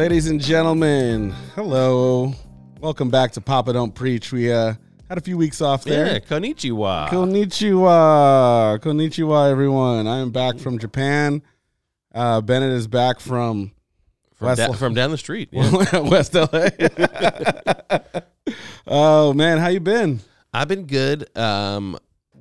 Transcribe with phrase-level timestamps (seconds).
[0.00, 2.32] Ladies and gentlemen, hello.
[2.80, 4.32] Welcome back to Papa Don't Preach.
[4.32, 4.72] We uh,
[5.10, 6.06] had a few weeks off there.
[6.06, 7.10] Yeah, konnichiwa.
[7.10, 8.78] Konnichiwa.
[8.80, 10.06] Konnichiwa, everyone.
[10.06, 11.42] I am back from Japan.
[12.14, 13.72] Uh, Bennett is back from
[14.36, 15.50] from, West- da- from down the street.
[15.52, 15.98] Yeah.
[15.98, 16.70] West LA.
[18.86, 19.58] oh, man.
[19.58, 20.20] How you been?
[20.50, 21.28] I've been good.
[21.36, 21.98] Um,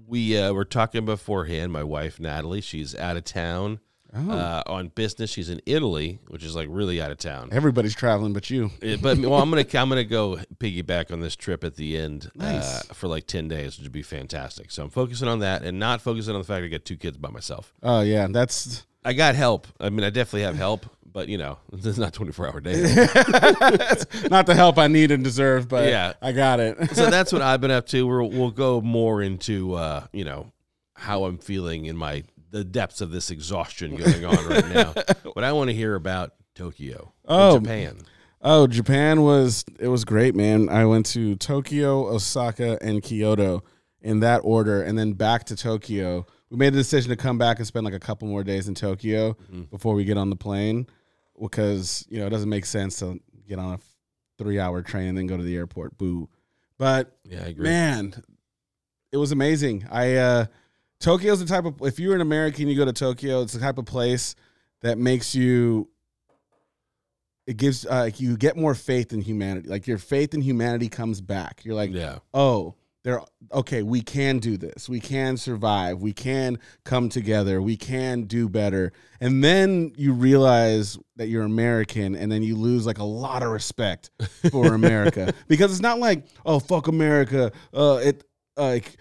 [0.07, 1.73] we uh, were talking beforehand.
[1.73, 3.81] My wife Natalie, she's out of town
[4.15, 4.31] Oh.
[4.31, 5.29] uh, on business.
[5.29, 7.49] She's in Italy, which is like really out of town.
[7.51, 8.71] Everybody's traveling but you.
[8.83, 12.31] Uh, But well, I'm gonna I'm gonna go piggyback on this trip at the end
[12.33, 12.89] Nice.
[12.89, 14.71] uh, for like ten days, which would be fantastic.
[14.71, 17.17] So I'm focusing on that and not focusing on the fact I got two kids
[17.17, 17.71] by myself.
[17.83, 18.27] Oh, yeah.
[18.29, 19.67] That's I got help.
[19.79, 22.81] I mean, I definitely have help, but you know, this is not 24 hour day.
[24.31, 26.13] not the help I need and deserve, but Yeah.
[26.21, 26.91] I got it.
[26.95, 28.07] so that's what I've been up to.
[28.07, 30.51] We're, we'll go more into uh, you know
[30.95, 34.93] how I'm feeling in my the depths of this exhaustion going on right now.
[35.35, 37.59] But I want to hear about Tokyo, Oh.
[37.59, 37.97] Japan.
[38.41, 40.69] Oh, Japan was it was great, man.
[40.69, 43.63] I went to Tokyo, Osaka, and Kyoto
[44.01, 46.25] in that order, and then back to Tokyo.
[46.49, 48.75] We made the decision to come back and spend like a couple more days in
[48.75, 49.35] Tokyo
[49.69, 50.87] before we get on the plane,
[51.39, 53.79] because you know it doesn't make sense to get on a
[54.37, 55.97] three-hour train and then go to the airport.
[55.97, 56.29] Boo!
[56.77, 57.63] But Yeah, I agree.
[57.69, 58.13] man,
[59.11, 59.85] it was amazing.
[59.91, 60.45] I uh
[60.99, 63.41] Tokyo's the type of if you're an American, you go to Tokyo.
[63.41, 64.35] It's the type of place
[64.81, 65.89] that makes you.
[67.47, 69.69] It gives uh, you get more faith in humanity.
[69.69, 71.61] Like your faith in humanity comes back.
[71.63, 73.21] You're like, yeah, oh, they're
[73.53, 73.81] okay.
[73.81, 74.89] We can do this.
[74.89, 76.01] We can survive.
[76.01, 77.61] We can come together.
[77.61, 78.91] We can do better.
[79.21, 83.49] And then you realize that you're American, and then you lose like a lot of
[83.49, 84.11] respect
[84.51, 87.53] for America because it's not like, oh, fuck America.
[87.73, 88.25] Uh, it
[88.57, 88.97] like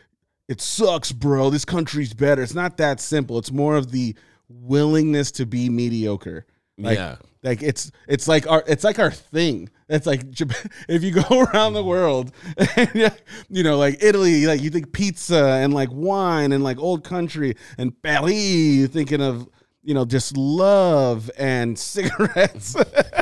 [0.48, 1.50] it sucks, bro.
[1.50, 2.42] This country's better.
[2.42, 3.38] It's not that simple.
[3.38, 4.16] It's more of the
[4.48, 6.46] willingness to be mediocre.
[6.78, 7.16] Like, yeah.
[7.42, 9.68] like it's it's like our it's like our thing.
[9.88, 12.32] It's like Japan, if you go around the world,
[12.76, 13.12] and,
[13.50, 17.56] you know, like Italy, like you think pizza and like wine and like old country
[17.76, 19.48] and you're thinking of
[19.88, 22.76] you know just love and cigarettes.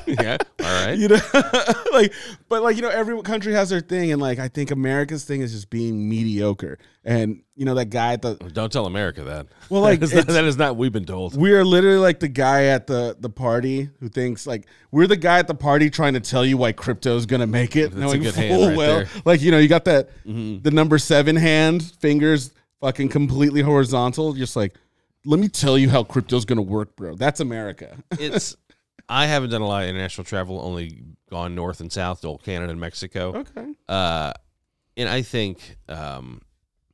[0.04, 0.36] yeah.
[0.58, 0.98] All right.
[0.98, 1.20] you know,
[1.92, 2.12] like
[2.48, 5.42] but like you know every country has their thing, and like I think America's thing
[5.42, 6.78] is just being mediocre.
[7.04, 9.46] And you know that guy at the Don't tell America that.
[9.70, 11.36] Well, like, that is, not, that is not we've been told.
[11.36, 15.16] we are literally like the guy at the the party who thinks like we're the
[15.16, 17.98] guy at the party trying to tell you why crypto's gonna make it, That's a
[18.00, 19.08] knowing good full hand right well, there.
[19.24, 20.64] like you know, you got that Mhm.
[20.64, 22.50] the number seven hand fingers
[22.80, 24.74] fucking completely horizontal, just like
[25.26, 27.14] let me tell you how crypto's gonna work, bro.
[27.16, 27.96] That's America.
[28.18, 28.56] It's.
[29.08, 30.60] I haven't done a lot of international travel.
[30.60, 33.34] Only gone north and south to old Canada and Mexico.
[33.36, 33.72] Okay.
[33.88, 34.32] uh,
[34.96, 36.40] and I think, um,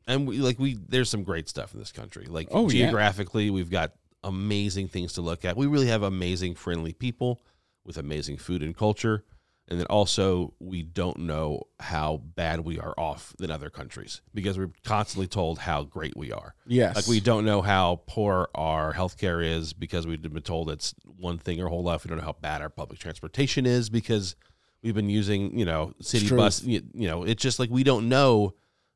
[0.06, 2.26] and we like we there's some great stuff in this country.
[2.26, 2.84] Like Oh, yeah.
[2.86, 3.92] geographically, we've got
[4.24, 5.56] amazing things to look at.
[5.56, 7.40] We really have amazing, friendly people
[7.84, 9.24] with amazing food and culture.
[9.68, 14.58] And then also, we don't know how bad we are off than other countries because
[14.58, 16.54] we're constantly told how great we are.
[16.66, 16.96] Yes.
[16.96, 21.38] Like we don't know how poor our healthcare is because we've been told it's one
[21.38, 22.04] thing our whole life.
[22.04, 24.34] We don't know how bad our public transportation is because
[24.82, 26.62] we've been using, you know, city bus.
[26.64, 28.54] You, you know, it's just like we don't know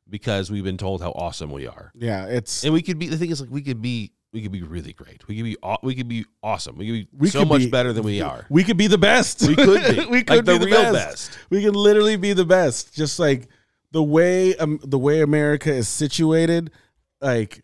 [0.08, 1.92] because we've been told how awesome we are.
[1.94, 3.08] Yeah, it's And we could be.
[3.08, 4.12] The thing is, like we could be.
[4.36, 5.26] We could be really great.
[5.26, 5.56] We could be.
[5.82, 6.76] We could be awesome.
[6.76, 8.44] We could be We so could much be- better than we are.
[8.50, 9.40] we could be the best.
[9.48, 10.04] We could be.
[10.10, 11.30] we could the be the real best.
[11.30, 11.38] best.
[11.48, 12.94] We can literally be the best.
[12.94, 13.48] Just like
[13.92, 16.70] the way um, the way America is situated,
[17.22, 17.62] like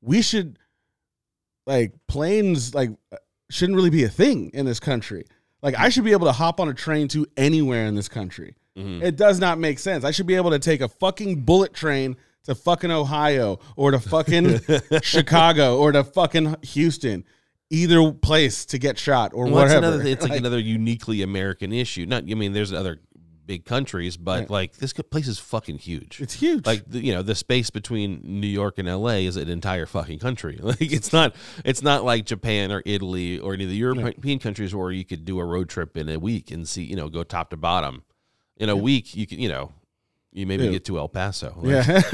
[0.00, 0.58] we should
[1.66, 2.92] like planes like
[3.50, 5.26] shouldn't really be a thing in this country.
[5.60, 8.54] Like I should be able to hop on a train to anywhere in this country.
[8.78, 9.02] Mhm.
[9.02, 10.02] It does not make sense.
[10.02, 12.16] I should be able to take a fucking bullet train
[12.46, 14.60] to fucking Ohio or to fucking
[15.02, 17.24] Chicago or to fucking Houston.
[17.68, 19.78] Either place to get shot or Well, whatever.
[19.78, 20.02] another.
[20.04, 22.06] It's like, Like, another uniquely American issue.
[22.06, 22.22] Not.
[22.30, 23.00] I mean, there's other
[23.44, 24.50] big countries, but Right.
[24.50, 26.20] like this place is fucking huge.
[26.20, 26.64] it's huge.
[26.66, 30.58] like you know the space between New York and LA is an entire fucking country.
[30.62, 31.34] Like it's not
[31.64, 35.24] it's not like Japan or Italy or any of the European countries where you could
[35.24, 38.02] do a road trip in a week and see you know go top to bottom.
[38.58, 39.72] In a week you can you know
[40.36, 40.72] you maybe Yeah.
[40.72, 41.54] get to El Paso.
[41.56, 42.02] Like, yeah.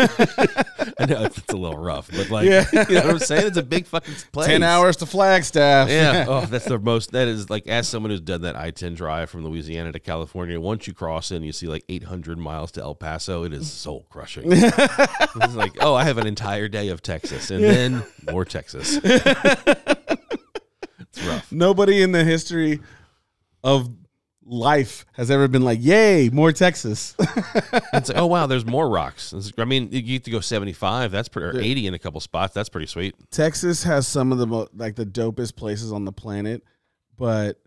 [1.00, 2.64] I know it's, a little rough, but like Yeah.
[2.72, 3.48] you know what I'm saying?
[3.48, 4.46] It's a big fucking place.
[4.46, 5.88] 10 hours to Flagstaff.
[5.88, 6.26] Yeah.
[6.32, 7.10] Oh, that's the most.
[7.12, 10.60] That is like as someone who's done that I-10 drive from Louisiana to California.
[10.60, 13.42] Once you cross in, you see like 800 miles to El Paso.
[13.42, 14.44] It is soul crushing.
[14.46, 18.98] it's like, oh, I have an entire day of Texas, and then more Texas.
[19.02, 20.06] it's
[21.26, 21.50] rough.
[21.50, 22.78] Nobody in the history
[23.64, 23.90] of
[24.44, 27.14] life has ever been like, yay, more Texas.
[27.94, 29.32] It's like, oh wow, there's more rocks.
[29.34, 31.10] It's- I mean, you get to go 75.
[31.12, 32.54] That's pretty, or 80 in a couple spots.
[32.54, 33.14] That's pretty sweet.
[33.30, 36.62] Texas has some of the mo- like the dopest places on the planet,
[37.18, 37.60] but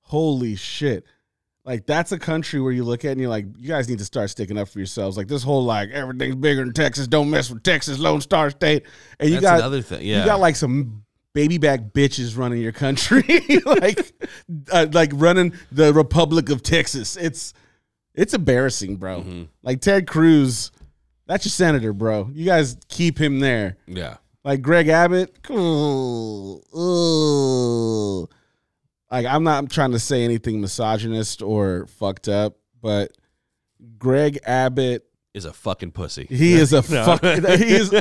[0.00, 1.04] holy shit.
[1.64, 4.04] Like that's a country where you look at and you're like, you guys need to
[4.04, 5.16] start sticking up for yourselves.
[5.18, 8.84] Like this whole like everything's bigger than Texas, don't mess with Texas, Lone Star State.
[9.20, 10.04] And you That's got another thing.
[10.06, 10.20] Yeah.
[10.20, 13.22] you got like some baby back bitches running your country,
[13.66, 14.12] like
[14.72, 17.16] uh, like running the Republic of Texas.
[17.16, 17.54] It's
[18.14, 19.22] it's embarrassing, bro.
[19.22, 19.48] Mhm.
[19.62, 20.70] Like Ted Cruz,
[21.26, 22.28] that's your senator, bro.
[22.32, 23.76] You guys keep him there.
[23.86, 24.16] yeah.
[24.42, 26.64] Like Greg Abbott, cool.
[26.74, 28.28] Ooh.
[29.10, 33.12] Like I'm not trying to say anything misogynist or fucked up, but
[33.98, 35.04] Greg Abbott,
[35.34, 36.26] Is a fucking pussy.
[36.30, 37.04] he is a No.
[37.04, 37.92] fucking he's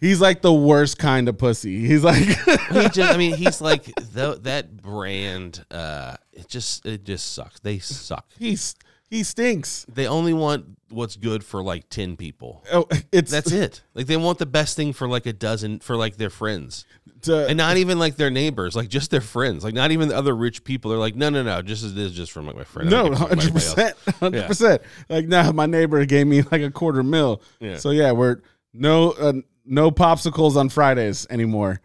[0.00, 1.86] he's like the worst kind of pussy.
[1.86, 2.16] He's like
[2.70, 7.60] he just I mean he's like the, that brand uh it just it just sucks.
[7.60, 8.26] They suck.
[8.38, 8.74] he's
[9.08, 9.86] he stinks.
[9.88, 12.64] They only want what's good for like 10 people.
[12.72, 13.82] Oh, it's That's it.
[13.94, 16.84] Like they want the best thing for like a dozen for like their friends.
[17.22, 19.62] to- And not even like their neighbors, like just their friends.
[19.62, 20.90] Like not even the other rich people.
[20.90, 23.12] They're like, "No, no, no, just this is just from like my friend." No, don't
[23.12, 24.82] get it from hundred anybody else." percent, hundred percent.
[25.08, 27.42] Like, nah, my neighbor gave me like a quarter mil.
[27.60, 27.76] Yeah.
[27.76, 28.40] So yeah, we're
[28.74, 29.32] no uh,
[29.66, 31.80] no popsicles on Fridays anymore.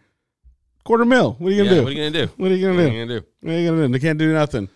[0.83, 1.33] Quarter mil.
[1.33, 1.83] What are you gonna do?
[1.83, 2.33] what are you gonna do?
[2.37, 2.93] What are you gonna are do?
[2.95, 3.25] you gonna do?
[3.41, 3.93] What are you gonna do?
[3.93, 4.69] They can't do nothing.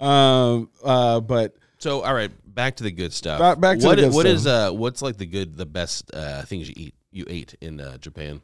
[0.00, 0.70] Um.
[0.82, 1.20] Uh.
[1.20, 3.38] But So, all right, back to the good stuff.
[3.38, 4.34] Back- back to what the good what stuff.
[4.36, 7.80] is, uh what's like the good the best uh things you eat you ate in
[7.80, 8.42] uh, Japan?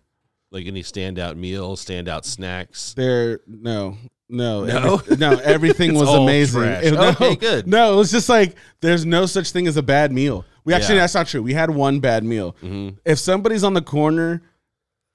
[0.51, 2.95] Like any standout meals, standout snacks?
[2.95, 3.97] there, no,
[4.29, 4.95] no, No?
[4.97, 5.33] every- no.
[5.39, 6.63] Everything was amazing.
[6.63, 7.67] It- no, Okay, good.
[7.67, 10.45] No, it was just like there's no such thing as a bad meal.
[10.69, 11.01] We actually Yeah.
[11.03, 11.43] that's not true.
[11.43, 12.55] We had one bad meal.
[12.63, 12.99] Mhm.
[13.07, 14.43] If somebody's on the corner.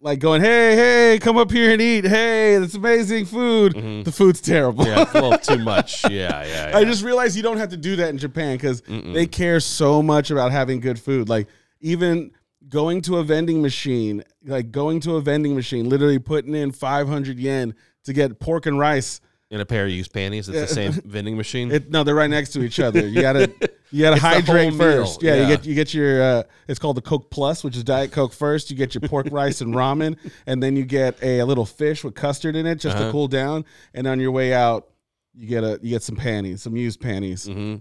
[0.02, 2.04] Like going, hey, hey, come up here and eat.
[2.06, 4.04] Hey, that's amazing food.
[4.04, 4.84] The food's terrible.
[4.84, 4.98] Mm-hmm.
[4.98, 6.04] Yeah, it's a little too much.
[6.12, 6.70] Yeah, yeah.
[6.72, 6.78] yeah.
[6.78, 10.04] I just realized you don't have to do that in Japan because they care so
[10.04, 11.30] much about having good food.
[11.30, 11.48] Like
[11.80, 12.32] even
[12.68, 17.40] going to a vending machine, like going to a vending machine, literally putting in 500
[17.40, 17.74] yen
[18.04, 19.22] to get pork and rice.
[19.54, 20.50] In a pair of used panties.
[20.50, 21.72] It's the same vending machine.
[21.72, 23.08] It, no, they're right next to each other.
[23.08, 23.54] You gotta
[23.92, 25.22] you gotta It's the hydrate whole meal, first.
[25.22, 28.12] Yeah, you get you get your uh, it's called the Coke Plus, which is Diet
[28.12, 28.72] Coke first.
[28.72, 30.18] You get your pork rice and ramen,
[30.48, 33.12] and then you get a, little fish with custard in it just to Uh-huh.
[33.12, 33.64] cool down.
[33.94, 34.90] And on your way out,
[35.36, 37.46] you get a you get some panties, some used panties.
[37.46, 37.76] hmm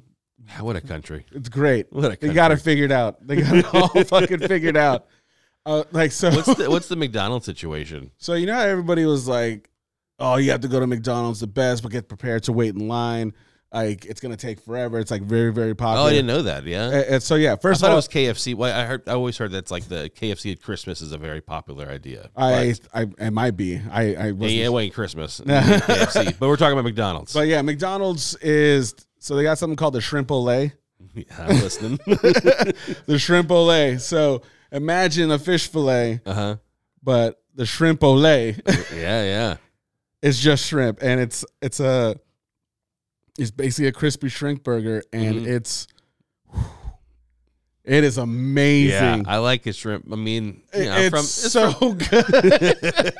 [0.60, 1.24] What a country!
[1.32, 1.90] It's great.
[1.90, 3.26] What a They got it figured out.
[3.26, 5.06] They got it all fucking figured out.
[5.64, 8.10] Uh, like so, What's the what's the McDonald's situation?
[8.18, 9.70] so you know how everybody was like,
[10.18, 12.88] "Oh, you have to go to McDonald's, the best, but get prepared to wait in
[12.88, 13.32] line.
[13.72, 14.98] Like it's gonna take forever.
[14.98, 16.64] It's like very, very popular." Oh, I didn't know that.
[16.64, 18.54] Yeah, And, and so yeah, I first thought of it was KFC.
[18.54, 19.08] Well, I heard.
[19.08, 22.28] I always heard that's like the KFC at Christmas is a very popular idea.
[22.36, 23.80] I, I, it might be.
[23.90, 24.52] I, I wasn't.
[24.52, 25.40] yeah, it wasn't Christmas.
[25.46, 27.32] KFC, but we're talking about McDonald's.
[27.32, 30.70] But yeah, McDonald's is so they got something called the shrimp ole.
[31.14, 31.98] yeah, I'm listening.
[32.06, 33.98] the shrimp ole.
[33.98, 36.56] So imagine a fish fillet, uh huh.
[37.02, 38.54] but the shrimp ole Yeah,
[38.92, 39.56] yeah.
[40.22, 42.16] Is just shrimp, and it's it's a
[43.38, 45.46] it's basically a crispy shrimp burger, and Mhm.
[45.46, 45.86] it's
[47.84, 48.90] it is amazing.
[48.92, 50.06] Yeah, I like his shrimp.
[50.12, 52.24] I mean, you know, it's from so good.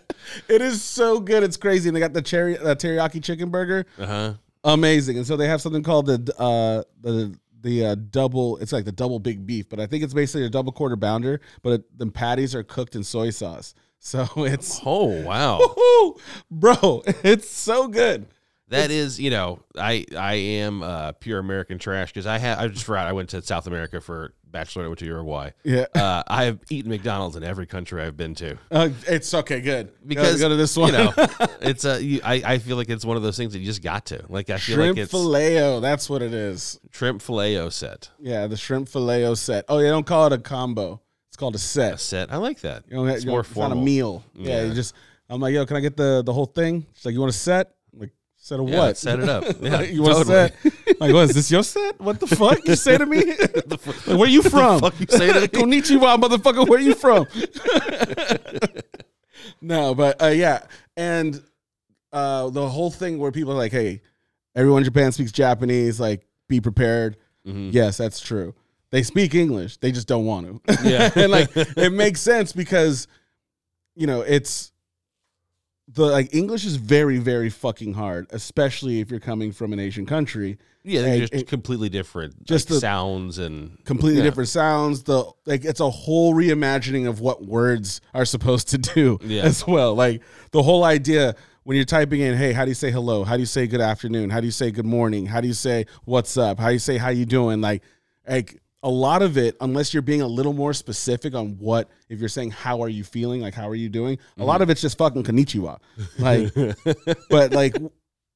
[0.49, 1.43] it is so good.
[1.43, 1.89] It's crazy.
[1.89, 4.35] And they got the cherry uh, teriyaki chicken burger, uh huh.
[4.65, 5.17] amazing.
[5.17, 8.57] And so they have something called the uh the the uh, double.
[8.59, 11.41] It's like the double big beef, but I think it's basically a double quarter pounder.
[11.63, 16.17] But it, the patties are cooked in soy sauce, so it's Oh wow,
[16.51, 17.03] bro.
[17.25, 18.27] It's so good.
[18.69, 22.69] that is you know I I am uh, pure American trash because I had I
[22.69, 24.85] just forgot I went to South America for bachelor.
[24.85, 25.51] I went to Uruguay.
[25.65, 28.59] Yeah, Uh, I have eaten McDonald's in every country I've been to.
[28.71, 29.61] uh, it's okay.
[29.61, 30.93] Good because go, to this one.
[30.93, 31.13] You know,
[31.63, 32.03] it's a.
[32.03, 34.25] You, I I feel like it's one of those things that you just got to.
[34.29, 36.81] Like I feel shrimp like it's filet That's what it is.
[36.91, 38.11] shrimp filet set.
[38.19, 39.65] Yeah, the shrimp filet set.
[39.69, 41.01] Oh, yeah, don't call it a combo.
[41.43, 42.01] Called a A set.
[42.01, 42.33] set.
[42.33, 42.85] I like that.
[42.89, 43.77] You know, it's you know, more it's formal.
[43.77, 44.25] not a meal.
[44.35, 44.49] Yeah.
[44.49, 44.63] Yeah.
[44.69, 44.95] you just.
[45.29, 46.87] I'm like, yo, can I get the the whole thing?
[46.95, 47.75] She's like, you want a set?
[47.93, 48.97] I'm like, set of Yeah, what?
[48.97, 49.45] set it up.
[49.61, 50.35] Yeah, Like, you want totally.
[50.37, 51.01] a set?
[51.01, 52.01] like, what is this your set?
[52.01, 53.23] What the fuck you say to me?
[54.07, 54.81] Like, where you from?
[54.81, 55.47] fuck you say to me?
[55.49, 56.69] Konnichiwa, motherfucker.
[56.69, 57.27] Where you from?
[59.61, 60.65] no, but uh, yeah,
[60.97, 61.43] and
[62.13, 64.03] uh, the whole thing where people are like, hey,
[64.55, 65.99] everyone in Japan speaks Japanese.
[66.01, 67.17] Like, be prepared.
[67.47, 67.73] Mhm.
[67.73, 68.55] Yes, that's true.
[68.93, 69.79] They speak English.
[69.79, 70.79] They just don't want to.
[70.89, 71.11] Yeah.
[71.17, 73.09] and like it makes sense because
[73.97, 74.71] you know, it's
[75.89, 80.07] the like English is very very fucking hard, especially if you're coming from an Asian
[80.07, 80.59] country.
[80.85, 82.45] Yeah, they're Hey, just completely different.
[82.45, 84.25] just like the- sounds and Completely Yeah.
[84.25, 85.03] different sounds.
[85.05, 89.43] The like it's a whole reimagining of what words are supposed to do Yeah.
[89.43, 89.95] as well.
[89.95, 91.35] Like the whole idea
[91.65, 93.23] when you're typing in, hey, how do you say hello?
[93.25, 94.31] How do you say good afternoon?
[94.31, 95.27] How do you say good morning?
[95.27, 96.59] How do you say what's up?
[96.59, 97.61] How do you say how you doing?
[97.61, 97.83] Like
[98.29, 102.19] like a lot of it, unless you're being a little more specific on what, if
[102.19, 104.63] you're saying how are you feeling, like how are you doing, a lot mm-hmm.
[104.65, 105.79] of it's just fucking konnichiwa.
[106.19, 106.53] Like,
[107.31, 107.77] but like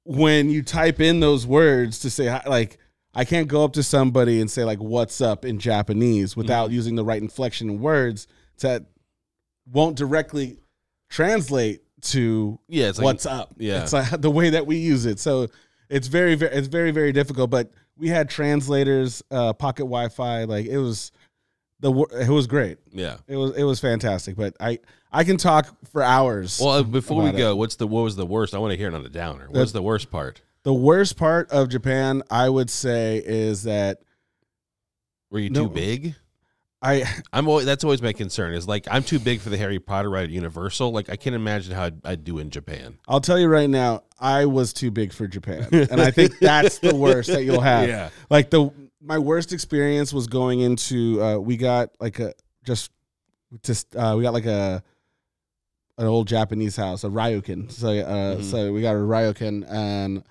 [0.05, 2.79] when you type in those words to say like
[3.13, 6.75] I can't go up to somebody and say like what's up in Japanese without mm-hmm.
[6.75, 8.29] using the right inflection and words
[8.61, 8.85] that
[9.73, 10.59] won't directly
[11.09, 13.55] translate to Yeah, it's like what's up.
[13.57, 13.83] yeah.
[13.83, 15.19] It's like the way that we use it.
[15.19, 15.49] So
[15.89, 17.51] it's very, very it's very, very difficult.
[17.51, 21.13] But we had translators, uh, pocket Wi Fi, like it was
[21.81, 22.79] the it was great.
[22.93, 23.17] yeah.
[23.27, 24.37] It was it was fantastic.
[24.37, 24.79] But I
[25.13, 26.59] I can talk for hours.
[26.61, 27.43] Well, uh, before we about it.
[27.43, 28.55] go, what's the what was the worst?
[28.55, 29.49] I want to hear it on the downer.
[29.51, 30.43] What's the worst part?
[30.63, 34.01] The worst part of Japan, I would say, is that
[35.31, 35.65] Were you No.
[35.69, 36.15] too big?
[36.83, 38.53] I I'm always, that's always my concern.
[38.55, 40.93] Is like I'm too big for the Harry Potter ride at Universal.
[40.93, 42.99] Like I can't imagine how I'd, I'd do in Japan.
[43.09, 46.79] I'll tell you right now, I was too big for Japan, and I think that's
[46.79, 47.89] the worst that you'll have.
[47.89, 48.11] Yeah.
[48.31, 51.23] Like the my worst experience was going into.
[51.23, 52.91] Uh, we got like a just
[53.63, 54.83] just uh, we got like a
[55.99, 57.73] an old Japanese house, a ryokan.
[57.73, 58.45] So uh, Mhm.
[58.45, 60.23] so we got a ryokan and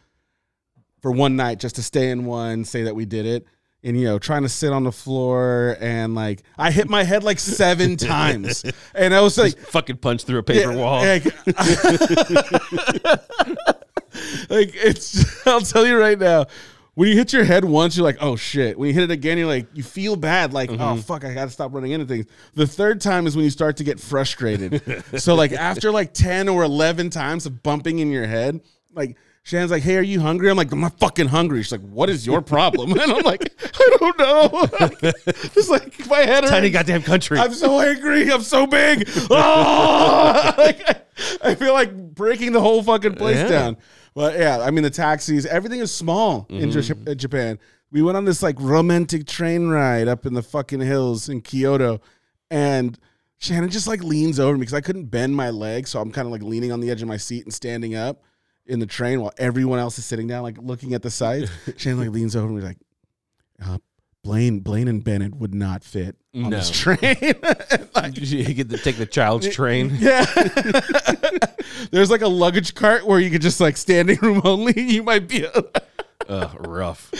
[1.01, 3.45] for one night just to stay in one, say that we did it.
[3.85, 7.23] And you know, trying to sit on the floor and like I hit my head
[7.23, 8.65] like seven times,
[8.95, 11.01] and I was like, Fucking punch through a paper yeah, wall.
[11.01, 11.23] Like,
[14.49, 15.47] like, it's.
[15.47, 16.45] I'll tell you right now.
[16.95, 19.37] When you hit your head once, you're like, "Oh shit!" When you hit it again,
[19.37, 20.81] you're like, you feel bad, like, Mm-hmm.
[20.81, 23.75] "Oh fuck, I gotta stop running into things." The third time is when you start
[23.77, 24.81] to get frustrated.
[25.19, 28.61] so like after like ten or eleven times of bumping in your head,
[28.93, 31.81] like Shannon's like, "Hey, are you hungry?" I'm like, "I'm not fucking hungry." She's like,
[31.81, 35.11] "What is your problem?" And I'm like, "I don't know."
[35.53, 36.73] Just like my head is Tiny hurts.
[36.79, 37.37] goddamn country.
[37.37, 38.31] I'm so angry.
[38.31, 39.07] I'm so big.
[39.29, 40.53] Oh!
[40.57, 41.01] like, I,
[41.51, 43.47] I feel like breaking the whole fucking place Yeah.
[43.47, 43.77] down.
[44.15, 47.07] But yeah, I mean the taxis, everything is small in Mm-hmm.
[47.09, 47.59] Uh, Japan.
[47.91, 52.01] We went on this like romantic train ride up in the fucking hills in Kyoto,
[52.49, 52.97] and
[53.37, 56.25] Shannon just like leans over me because I couldn't bend my leg, so I'm kind
[56.25, 58.23] of like leaning on the edge of my seat and standing up
[58.65, 61.49] in the train while everyone else is sitting down, like looking at the sides.
[61.77, 62.77] Shannon like leans over me like,
[63.63, 63.77] uh,
[64.23, 66.97] Blaine, Blaine and Bennett would not fit on this train.
[67.95, 69.91] Like, you get to take the child's train.
[69.99, 70.25] yeah.
[71.91, 74.79] There's like a luggage cart where you could just like standing room only.
[74.79, 75.45] You might be.
[76.27, 77.11] Ugh, rough.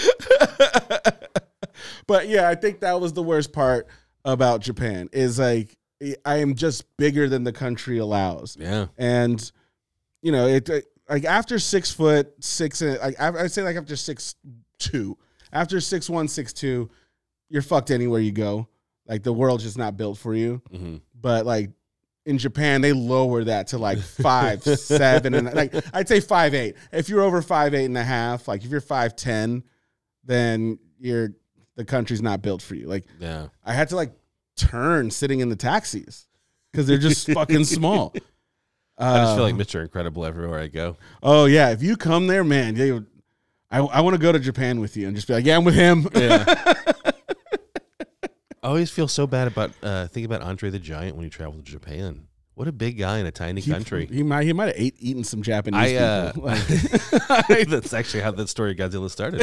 [2.08, 3.88] but yeah, I think that was the worst part
[4.26, 5.78] about Japan is like
[6.26, 8.58] I am just bigger than the country allows.
[8.60, 8.88] Yeah.
[8.98, 9.52] And
[10.22, 13.76] you know, it uh, like after six foot six, and like I- I'd say like
[13.76, 14.36] after six
[14.80, 15.18] two,
[15.52, 16.90] after six one six two,
[17.50, 18.68] you're fucked anywhere you go.
[19.08, 20.62] Like the world's just not built for you.
[20.72, 21.72] hmm but like
[22.28, 26.76] in Japan, they lower that to like five, seven, and like I'd say five eight.
[26.92, 29.64] If you're over five eight and a half, like if you're five ten,
[30.24, 31.30] then you're
[31.76, 32.88] the country's not built for you.
[32.88, 33.48] Like Yeah.
[33.64, 34.14] I had to like
[34.58, 36.28] turn sitting in the taxis
[36.72, 38.14] because they're just fucking small.
[38.98, 39.82] I just feel like Mr.
[39.82, 40.98] Incredible everywhere I go.
[41.22, 42.92] oh yeah, if you come there, man, they,
[43.72, 45.64] I I want to go to Japan with you and just be like, yeah, I'm
[45.66, 46.08] with him.
[46.16, 46.46] Yeah.
[48.64, 51.66] I always feel so bad about uh, thinking about Andre the Giant when he traveled
[51.66, 52.28] to Japan.
[52.56, 54.08] What a big guy in a tiny He- country.
[54.08, 56.50] He, might he might have ate eaten some Japanese I uh, people.
[56.50, 59.42] Like- that's actually how that story of Godzilla started.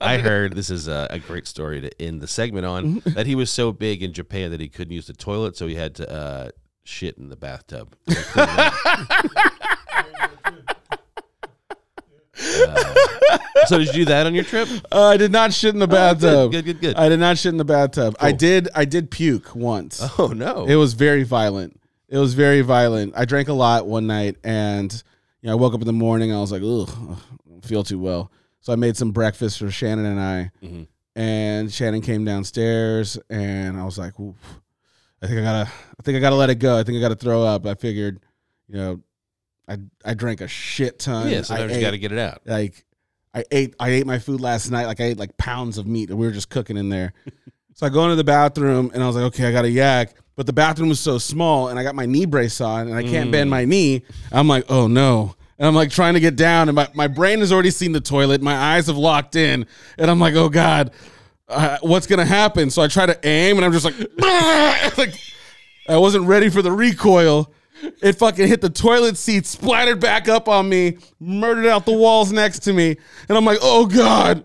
[0.00, 3.34] I heard this is a, a great story to end the segment on that he
[3.34, 6.10] was so big in Japan that he couldn't use the toilet, so he had to
[6.10, 6.50] uh,
[6.88, 7.94] shit in the bathtub.
[8.06, 10.58] to clean it up.
[12.40, 14.68] Uh, so did you do that on your trip?
[14.92, 16.52] Uh, I did not shit in the bathtub.
[16.52, 16.96] Good, good, good.
[16.96, 18.14] I did not shit in the bathtub.
[18.20, 18.68] I did.
[18.74, 20.00] I did puke once.
[20.18, 20.64] Oh no!
[20.66, 21.80] It was very violent.
[22.08, 23.12] It was very violent.
[23.16, 24.92] I drank a lot one night, and
[25.42, 26.32] you know, I woke up in the morning.
[26.32, 26.88] I was like, ugh,
[27.46, 28.30] I don't feel too well.
[28.60, 30.86] So I made some breakfast for Shannon and I, Mhm.
[31.16, 34.36] and Shannon came downstairs, and I was like, Oof,
[35.22, 36.78] I think I gotta, I think I gotta let it go.
[36.78, 37.66] I think I gotta throw up.
[37.66, 38.20] I figured,
[38.68, 39.02] you know,
[39.68, 41.28] I I drank a shit ton.
[41.28, 42.40] yeah, I you got to get it out.
[42.46, 42.84] like
[43.34, 44.86] I ate I ate my food last night.
[44.86, 47.12] Like I ate like pounds of meat that we were just cooking in there.
[47.74, 50.14] so I go into the bathroom and I was like, okay, I got a yak.
[50.34, 53.02] But the bathroom was so small and I got my knee brace on and I
[53.02, 53.50] can't bend mm.
[53.50, 54.02] my knee.
[54.32, 55.34] I'm like, oh no.
[55.58, 58.00] And I'm like trying to get down and my, my brain has already seen the
[58.00, 58.40] toilet.
[58.40, 59.66] My eyes have locked in.
[59.98, 60.92] And I'm like, oh God,
[61.48, 62.70] uh, what's to happen?
[62.70, 63.96] So I try to aim and I'm just like,
[64.98, 65.14] like
[65.88, 67.52] I wasn't ready for the recoil.
[68.02, 72.32] It fucking hit the toilet seat, splattered back up on me, murdered out the walls
[72.32, 72.96] next to me.
[73.28, 74.44] And I'm like, oh God.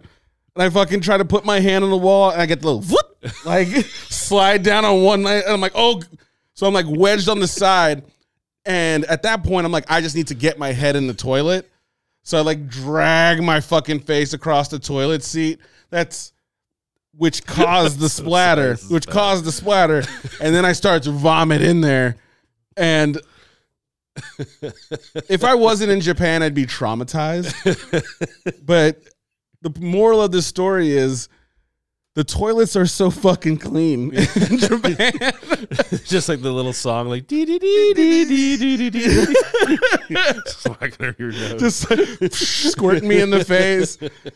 [0.55, 2.71] And I fucking try to put my hand on the wall and I get the
[2.71, 3.67] little whoop, like
[4.09, 5.43] slide down on one night.
[5.43, 6.01] And I'm like, oh.
[6.53, 8.03] So I'm like wedged on the side.
[8.65, 11.13] And at that point, I'm like, I just need to get my head in the
[11.13, 11.69] toilet.
[12.21, 15.59] So I like drag my fucking face across the toilet seat.
[15.89, 16.32] That's
[17.15, 19.13] which caused the splatter, this is which bad.
[19.13, 20.03] caused the splatter.
[20.41, 22.15] And then I start to vomit in there.
[22.75, 23.19] And
[25.29, 27.53] if I wasn't in Japan, I'd be traumatized.
[28.65, 29.01] but
[29.61, 31.29] the moral of this story is
[32.15, 34.27] the toilets are so fucking clean in
[34.57, 35.13] Japan.
[36.05, 39.35] Just like the little song, like dee dee dee dee dee dee dee dee.
[40.45, 41.59] Smacking over your nose.
[41.59, 43.95] Just like, squirting me in the face.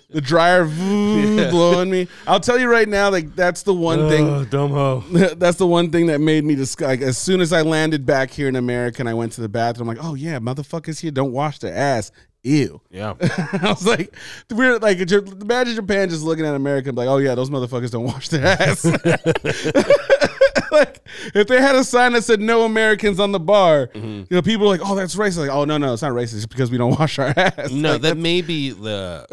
[0.09, 2.07] The dryer voo, blowing me.
[2.25, 4.27] I'll tell you right now, like that's the one thing.
[4.27, 5.01] Oh, dumb hoe.
[5.35, 8.31] That's the one thing that made me just like as soon as I landed back
[8.31, 11.11] here in America and I went to the bathroom, I'm like, oh yeah, motherfuckers here
[11.11, 12.11] don't wash their ass.
[12.47, 12.81] Ew.
[12.89, 13.13] Yeah.
[13.21, 14.15] I was like,
[14.49, 17.91] we're like, imagine Japan just looking at America and be like, oh yeah, those motherfuckers
[17.91, 18.85] don't wash their ass.
[20.71, 21.01] like,
[21.35, 24.65] if they had a sign that said no Americans on the bar, you know, people
[24.67, 25.39] are like, oh, that's racist.
[25.39, 26.35] Like, oh no, no, it's not racist.
[26.35, 27.71] It's because we don't wash our ass.
[27.71, 29.27] No, Like, that may be the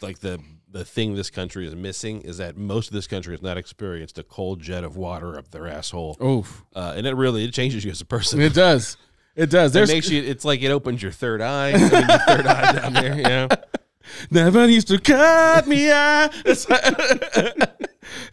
[0.00, 3.42] like the the thing this country is missing is that most of this country has
[3.42, 6.62] not experienced a cold jet of water up their asshole, Oof.
[6.74, 8.40] uh, and it really it changes you as a person.
[8.40, 8.98] It does.
[9.38, 9.74] It does.
[9.76, 10.22] It makes you.
[10.22, 11.70] It's like it opens your third eye.
[11.70, 13.18] I mean, your third eye down there.
[13.18, 13.46] Yeah.
[14.30, 16.34] never used to cut me out.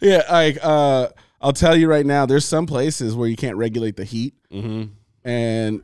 [0.00, 1.08] yeah, like uh,
[1.40, 5.28] I'll tell you right now, there's some places where you can't regulate the heat, Mm-hmm.
[5.28, 5.82] and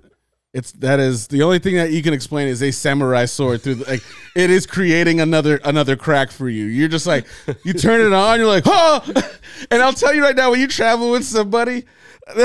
[0.54, 3.76] it's that is the only thing that you can explain is a samurai sword through
[3.76, 4.02] the, like
[4.36, 6.64] it is creating another another crack for you.
[6.66, 7.26] You're just like
[7.64, 9.02] you turn it on, you're like oh,
[9.70, 11.84] and I'll tell you right now when you travel with somebody.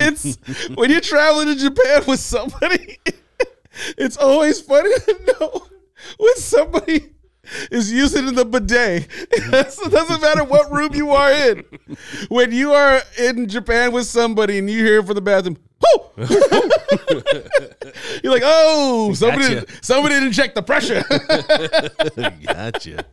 [0.00, 0.38] it's
[0.74, 2.98] when you're traveling to Japan with somebody,
[3.98, 5.66] it's always funny to know
[6.18, 7.10] when somebody
[7.70, 9.06] is using the bidet.
[9.32, 11.64] it doesn't matter what room you are in.
[12.28, 15.58] When you are in Japan with somebody and you hear from the bathroom,
[18.22, 19.66] you're like, oh, somebody, Gotcha.
[19.82, 21.02] somebody didn't check the pressure.
[22.44, 23.04] gotcha.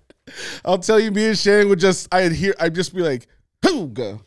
[0.66, 3.28] I'll tell you, me and Shannon would just, I'd hear, I'd just be like,
[3.64, 4.20] Hooga.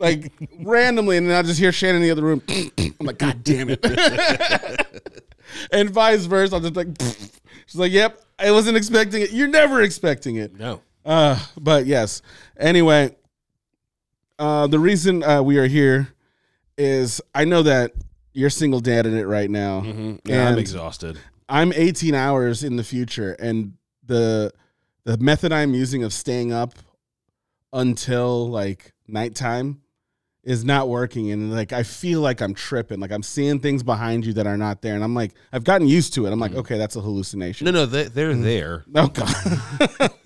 [0.00, 2.42] like randomly, and then I just hear Shannon in the other room.
[2.48, 3.80] I'm like, God damn it.
[5.72, 6.56] and vice versa.
[6.56, 6.88] I'm just like,
[7.66, 9.32] she's like, Yep, I wasn't expecting it.
[9.32, 10.58] You're never expecting it.
[10.58, 10.80] No.
[11.04, 12.22] Uh, but yes.
[12.58, 13.14] Anyway,
[14.38, 16.08] uh, the reason uh, we are here
[16.76, 17.92] is I know that
[18.32, 19.80] you're single dad in it right now.
[19.80, 21.18] hmm Yeah, I'm exhausted.
[21.48, 23.74] I'm 18 hours in the future, and
[24.06, 24.52] the
[25.04, 26.74] the method I'm using of staying up
[27.74, 29.82] until like nighttime
[30.44, 34.26] is not working, and like I feel like I'm tripping, like I'm seeing things behind
[34.26, 36.32] you that are not there, and I'm like I've gotten used to it.
[36.32, 37.64] I'm like, okay, that's a hallucination.
[37.64, 38.84] No, no, they, they're there.
[38.94, 39.34] Oh God,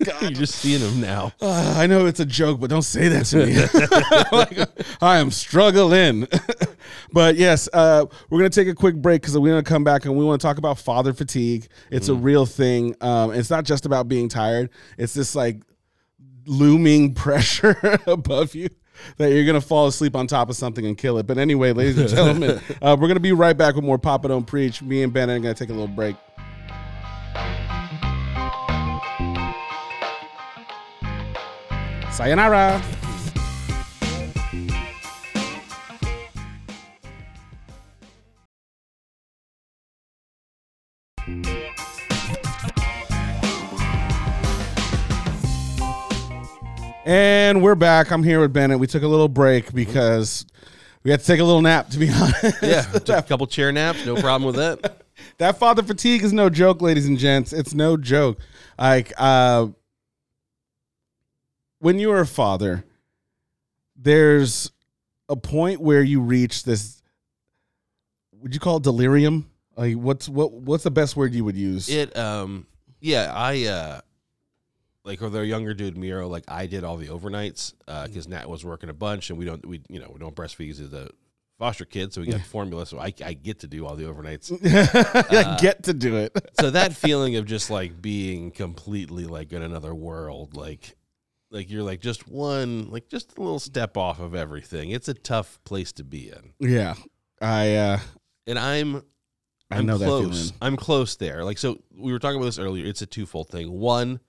[0.03, 1.31] God, You're just seeing them now.
[1.41, 4.37] Uh, I know it's a joke, but don't say that to me.
[4.37, 4.69] like,
[5.01, 6.27] I am struggling.
[7.11, 10.15] but yes, uh, we're gonna take a quick break because we're gonna come back and
[10.15, 11.67] we want to talk about father fatigue.
[11.89, 12.95] It's a real thing.
[13.01, 14.69] Um, it's not just about being tired.
[14.97, 15.61] It's this like
[16.49, 18.69] looming pressure above you
[19.17, 21.27] that you're gonna fall asleep on top of something and kill it.
[21.27, 24.45] But anyway, ladies and gentlemen, uh, we're gonna be right back with more Papa Don't
[24.45, 24.81] Preach.
[24.81, 26.15] Me and Ben are gonna take a little break.
[32.11, 32.98] Sayonara.
[47.09, 48.11] And we're back.
[48.11, 48.77] I'm here with Bennett.
[48.77, 50.45] We took a little break because
[51.01, 52.61] we had to take a little nap, to be honest.
[52.61, 54.05] Yeah, took a couple chair naps.
[54.05, 55.01] No problem with that.
[55.39, 57.51] that father fatigue is no joke, ladies and gents.
[57.51, 58.37] It's no joke.
[58.77, 59.69] Like, uh,
[61.79, 62.85] when you are a father,
[63.95, 64.71] there's
[65.29, 67.01] a point where you reach this.
[68.33, 69.49] Would you call it delirium?
[69.75, 70.51] Like, what's what?
[70.51, 71.89] What's the best word you would use?
[71.89, 72.67] It um
[72.99, 74.01] yeah, I uh
[75.09, 77.73] like with our younger dude Miro, like I did all the overnights
[78.05, 80.67] because Nat was working a bunch, and we don't we you know we don't breastfeed
[80.67, 81.09] he's a
[81.57, 84.53] foster kid, so we got formula, so I I get to do all the overnights.
[85.33, 86.31] I get to do it.
[86.59, 90.95] so that feeling of just like being completely like in another world, like
[91.49, 94.91] like you're like just one like just a little step off of everything.
[94.91, 96.93] It's a tough place to be in, yeah,
[97.41, 97.99] I uh,
[98.45, 98.97] and I'm
[99.71, 100.23] I I'm know that close.
[100.23, 100.53] feeling.
[100.61, 101.43] I'm close there.
[101.43, 102.85] Like so, we were talking about this earlier.
[102.85, 103.71] It's a twofold thing.
[103.71, 104.19] One,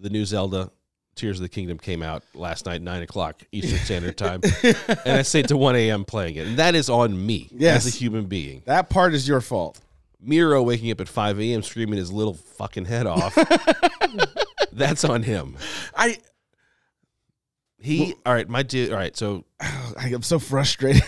[0.00, 0.70] the new Zelda
[1.14, 5.22] Tears of the Kingdom came out last night, nine o'clock Eastern Standard Time, and I
[5.22, 6.04] stayed to one a.m.
[6.04, 7.86] playing it, and that is on me Yes.
[7.86, 8.62] as a human being.
[8.66, 9.80] That part is your fault.
[10.22, 11.62] Miro waking up at five a.m.
[11.62, 13.34] screaming his little fucking head off.
[14.72, 15.56] That's on him.
[15.96, 16.18] I
[17.78, 18.90] He all right, my dude.
[18.92, 21.02] All right, so I am so frustrated.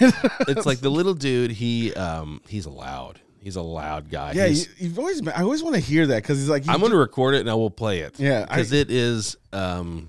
[0.48, 1.50] it's like the little dude.
[1.52, 3.20] He um he's loud.
[3.42, 4.32] He's a loud guy.
[4.32, 5.32] yeah, He's- you, you've always been.
[5.34, 7.50] I always want to hear that because he's like, I'm going to record it and
[7.50, 8.18] I will play it.
[8.20, 9.36] Yeah, because it is.
[9.52, 10.08] Um,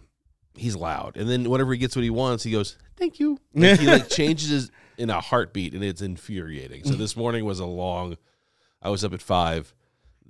[0.56, 3.80] he's loud, and then whenever he gets what he wants, he goes, "Thank you." Like,
[3.80, 6.84] he like changes his in a heartbeat, and it's infuriating.
[6.84, 8.18] So this morning was a long.
[8.82, 9.74] I was up at five.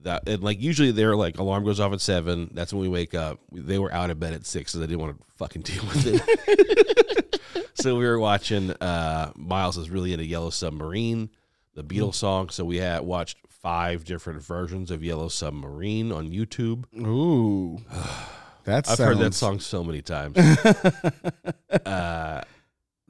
[0.03, 2.51] That and like usually they're like alarm goes off at seven.
[2.53, 3.39] That's when we wake up.
[3.51, 6.05] They were out of bed at six, so they didn't want to fucking deal with
[6.07, 7.41] it.
[7.75, 8.71] so we were watching.
[8.71, 11.29] uh Miles is really into Yellow Submarine,
[11.75, 12.49] the Beatles song.
[12.49, 16.85] So we had watched five different versions of Yellow Submarine on YouTube.
[16.97, 17.79] Ooh,
[18.63, 20.37] that's I've heard that song so many times.
[21.85, 22.41] uh,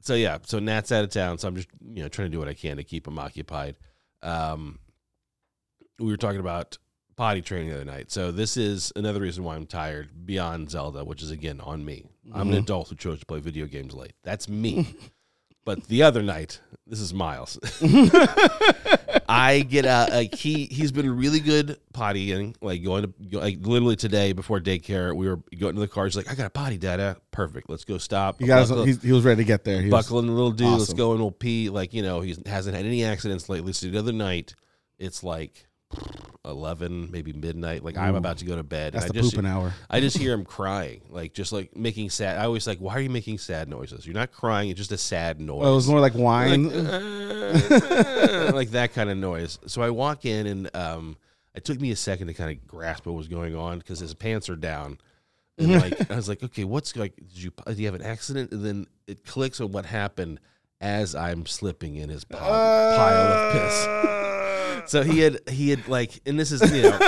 [0.00, 2.38] so yeah, so Nat's out of town, so I'm just you know trying to do
[2.38, 3.76] what I can to keep him occupied.
[4.22, 4.78] Um,
[5.98, 6.78] we were talking about
[7.16, 11.04] potty training the other night, so this is another reason why I'm tired beyond Zelda,
[11.04, 12.04] which is again on me.
[12.32, 12.58] I'm an Mhm.
[12.62, 14.14] adult who chose to play video games late.
[14.22, 14.94] That's me.
[15.64, 17.58] but the other night, this is Miles.
[19.28, 23.58] I get a like he he's been really good pottying, like going to go- like
[23.60, 25.14] literally today before daycare.
[25.16, 26.04] We were going to the car.
[26.04, 27.16] He's like, "I got a potty, Dada.
[27.30, 27.70] Perfect.
[27.70, 28.60] Let's go stop." He got.
[28.60, 29.80] His, Buckle- he's, he was ready to get there.
[29.80, 30.78] He was, buckle in the little dude.
[30.78, 31.70] Let's go and we'll pee.
[31.70, 33.72] Like you know, he hasn't had any accidents lately.
[33.72, 34.54] So the other night,
[34.98, 35.66] it's like
[36.44, 37.84] eleven, maybe midnight.
[37.84, 38.92] Like I'm about to go to bed.
[38.92, 39.72] that's and the I just pooping hour.
[39.88, 42.38] I just hear him crying, like just like making sad.
[42.38, 44.06] I always like, why are you making sad noises?
[44.06, 44.70] You're not crying.
[44.70, 45.60] It's just a sad noise.
[45.60, 46.68] Well, it was more like wine.
[46.68, 49.58] like, uh, like that kind of noise.
[49.66, 51.16] So I walk in, and um,
[51.54, 54.14] it took me a second to kind of grasp what was going on because his
[54.14, 54.98] pants are down.
[55.58, 57.16] And like I was like, okay, what's like?
[57.16, 58.52] Did you do you have an accident?
[58.52, 60.40] And then it clicks on what happened
[60.80, 64.13] as I'm slipping in his pile, pile of piss.
[64.86, 66.98] So he had he had like, and this is you know,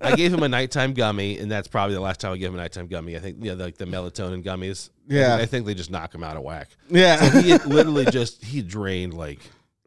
[0.00, 2.54] I gave him a nighttime gummy, and that's probably the last time I gave him
[2.54, 3.16] a nighttime gummy.
[3.16, 4.90] I think you know, like the melatonin gummies.
[5.08, 5.36] Yeah.
[5.36, 6.70] I think they just knock him out of whack.
[6.88, 7.16] yeah.
[7.30, 9.40] So he had literally just he drained like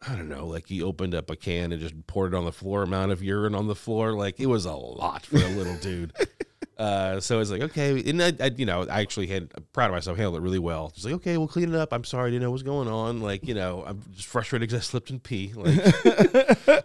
[0.08, 2.52] I don't know, like he opened up a can and just poured it on the
[2.52, 2.84] floor.
[2.84, 6.14] Amount of urine on the floor, like it was a lot for a little dude.
[6.78, 9.88] Uh, so it's like okay, and I, I, you know, I actually had I'm proud
[9.88, 10.92] of myself, handled it really well.
[10.94, 11.92] Just like okay, we'll clean it up.
[11.92, 13.20] I'm sorry, I didn't know what's going on.
[13.20, 15.54] Like you know, I'm just frustrated because I slipped and pee.
[15.56, 15.76] Like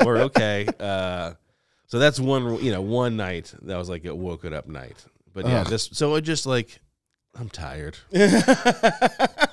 [0.04, 0.66] we're okay.
[0.80, 1.34] Uh,
[1.88, 5.04] so that's one, you know, one night that was like a woke it up night.
[5.34, 5.66] But yeah, Ugh.
[5.66, 6.80] this so it just like
[7.34, 7.98] I'm tired.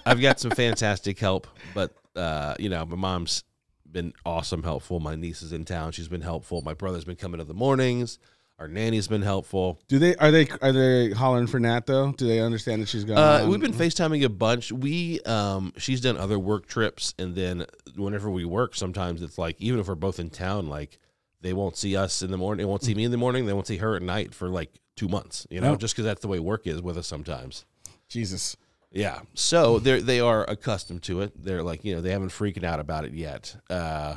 [0.06, 3.44] I've got some fantastic help, but uh, you know, my mom's
[3.92, 5.02] been awesome, helpful.
[5.02, 6.62] My niece is in town; she's been helpful.
[6.62, 8.20] My brother's been coming in the mornings.
[8.60, 9.80] Our nanny's been helpful.
[9.88, 12.12] Do they are they are they hollering for Nat though?
[12.12, 13.18] Do they understand that she's gone?
[13.18, 14.72] Uh, we've been FaceTiming a bunch.
[14.72, 19.56] We um, she's done other work trips, and then whenever we work, sometimes it's like
[19.62, 21.00] even if we're both in town, like
[21.40, 22.58] they won't see us in the morning.
[22.66, 23.46] They won't see me in the morning.
[23.46, 25.48] They won't see her at night for like two months.
[25.50, 25.76] You know, Oh.
[25.78, 27.64] just because that's the way work is with us sometimes.
[28.10, 28.58] Jesus.
[28.92, 29.20] Yeah.
[29.36, 31.32] So they they are accustomed to it.
[31.42, 33.56] They're like, you know, they haven't freaking out about it yet.
[33.70, 34.16] Uh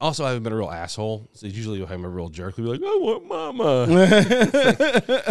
[0.00, 1.28] also I haven't been a real asshole.
[1.32, 3.86] So usually if I'm a real jerk, we'll be like, I want mama.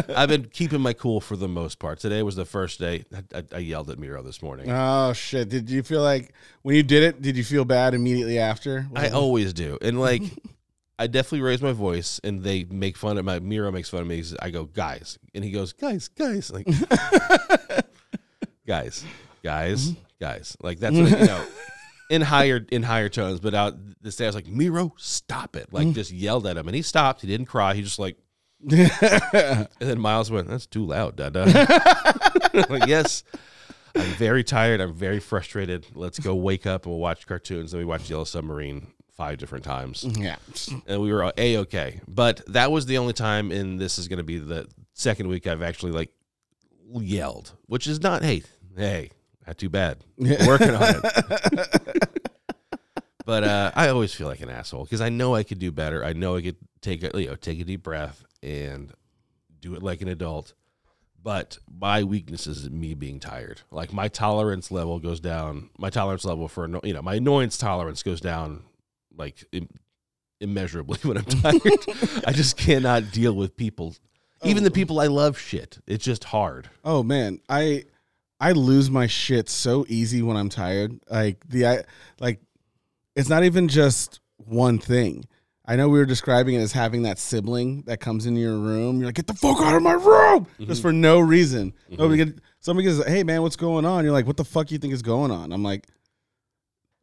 [0.16, 2.00] I've been keeping my cool for the most part.
[2.00, 3.06] Today was the first day.
[3.14, 4.72] I, I, I yelled at Miro this morning.
[4.72, 5.50] oh shit!
[5.50, 7.22] Did you feel like when you did it?
[7.22, 8.88] Did you feel bad immediately after?
[8.96, 9.78] I always do.
[9.82, 10.24] And like
[10.98, 14.08] I definitely raise my voice and they make fun of my Miro makes fun of
[14.08, 14.24] me.
[14.42, 15.18] I go, guys.
[15.34, 16.52] And he goes, guys, guys.
[16.52, 16.66] Like
[18.68, 19.04] guys,
[19.44, 20.00] guys, mm-hmm.
[20.20, 20.56] guys.
[20.62, 21.46] Like that's what, you know,
[22.10, 23.40] in higher in higher tones.
[23.40, 25.72] But out this day, I was like, Miro, stop it!
[25.72, 25.94] Like mm.
[25.94, 27.22] just yelled at him, and he stopped.
[27.22, 27.74] He didn't cry.
[27.74, 28.18] He just like,
[28.70, 31.46] and then Miles went, "That's too loud, Dada."
[32.70, 33.24] like, yes.
[33.96, 34.82] I'm very tired.
[34.82, 35.86] I'm very frustrated.
[35.94, 37.72] Let's go wake up and we'll watch cartoons.
[37.72, 40.38] Then we watched Yellow Submarine five different times yeah.
[40.88, 42.02] and we were a okay.
[42.08, 45.46] But that was the only time, and this is going to be the second week
[45.46, 46.12] I've actually like
[46.92, 48.44] yelled, which is not hey
[48.76, 49.12] hey
[49.48, 49.98] not too bad.
[50.18, 52.10] Working on it.
[53.26, 56.04] But uh, I always feel like an asshole because I know I could do better.
[56.04, 58.92] I know I could take a you know take a deep breath and
[59.60, 60.54] do it like an adult.
[61.22, 63.62] But my weakness is me being tired.
[63.72, 65.70] Like my tolerance level goes down.
[65.78, 68.64] My tolerance level for you know my annoyance tolerance goes down
[69.16, 69.70] like im-
[70.42, 71.86] immeasurably when I'm tired.
[72.28, 73.96] I just cannot deal with people,
[74.44, 75.40] even the people I love.
[75.40, 76.70] Shit, it's just hard.
[76.84, 77.86] Oh man, I
[78.44, 81.00] I lose my shit so easy when I'm tired.
[81.10, 81.84] Like the I
[82.20, 82.42] like
[83.16, 85.24] it's not even just one thing.
[85.66, 88.98] I know we were describing it as having that sibling that comes into your room.
[88.98, 90.66] You're like, get the fuck out of my room, mm-hmm.
[90.66, 91.72] just for no reason.
[91.72, 91.96] Mm-hmm.
[91.96, 94.04] Nobody get somebody goes, hey man, what's going on?
[94.04, 95.54] You're like, what the fuck you think is going on?
[95.54, 95.88] I'm like,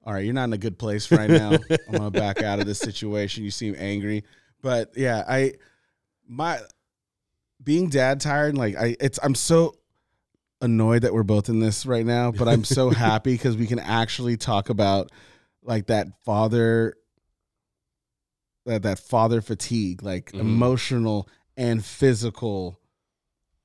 [0.05, 1.53] all right, you're not in a good place right now.
[1.71, 3.45] I'm gonna back out of this situation.
[3.45, 4.25] You seem angry,
[4.61, 5.55] but yeah, I
[6.29, 6.61] my
[7.65, 8.59] being dad tired.
[8.59, 9.77] Like I, it's I'm so
[10.61, 13.79] annoyed that we're both in this right now, but I'm so happy because we can
[13.79, 15.11] actually talk about
[15.63, 16.95] like that father
[18.67, 20.41] that that father fatigue, like Mhm.
[20.41, 22.79] emotional and physical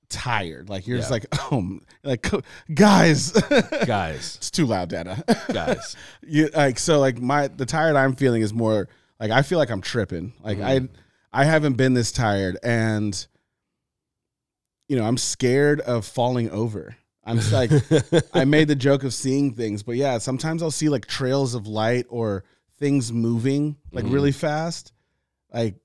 [0.09, 0.69] tired.
[0.69, 2.25] Like you're just like, oh, like
[2.73, 3.31] guys,
[3.85, 5.23] guys, it's too loud, Dana.
[5.51, 5.95] guys.
[6.25, 8.87] you like so like my the tired I'm feeling is more
[9.19, 10.33] like I feel like I'm tripping.
[10.41, 10.89] Like Mhm.
[11.33, 13.25] I I haven't been this tired and
[14.87, 16.95] you know, I'm scared of falling over.
[17.23, 17.71] I'm just like
[18.35, 21.65] I made the joke of seeing things, but yeah, sometimes I'll see like trails of
[21.67, 22.43] light or
[22.77, 24.13] things moving like Mhm.
[24.13, 24.91] really fast.
[25.51, 25.75] Like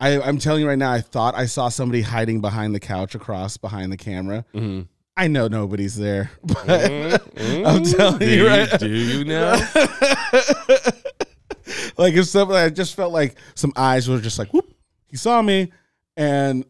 [0.00, 3.14] I, I'm telling you right now, I thought I saw somebody hiding behind the couch
[3.14, 4.44] across behind the camera.
[4.54, 4.88] Mhm.
[5.16, 7.66] I know nobody's there, but Mhm.
[7.66, 9.52] I'm telling do you right- Do you know?
[11.96, 14.72] like if something, I just felt like some eyes were just like, whoop,
[15.06, 15.72] he saw me,
[16.16, 16.64] and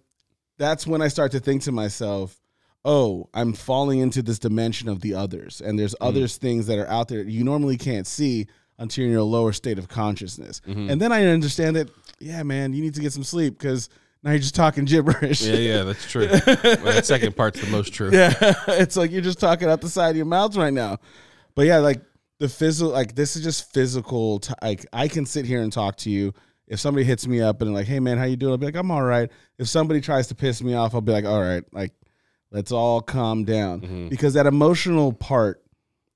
[0.59, 2.41] that's when I start to think to myself,
[2.85, 6.89] oh, I'm falling into this dimension of the others, and there's others things that are
[6.89, 8.47] out there you normally can't see
[8.79, 10.91] until you're in a lower state of consciousness, Mhm.
[10.91, 11.91] and then I understand that,
[12.21, 13.89] yeah, man, you need to get some sleep because
[14.23, 15.43] now you're just talking gibberish.
[15.43, 16.29] Yeah, yeah, that's true.
[16.47, 18.11] Well, that second part's the most true.
[18.13, 18.35] Yeah,
[18.69, 20.99] it's like you're just talking out the side of your mouth right now.
[21.55, 22.01] But yeah, like
[22.39, 24.39] the physical, like this is just physical.
[24.39, 26.33] T- like I can sit here and talk to you.
[26.69, 28.53] If somebody hits me up and like, hey man, how you doing?
[28.53, 29.31] I'll be like, I'm all right.
[29.59, 31.93] If somebody tries to piss me off, I'll be like, all right, like
[32.51, 34.09] let's all calm down Mhm.
[34.11, 35.63] because that emotional part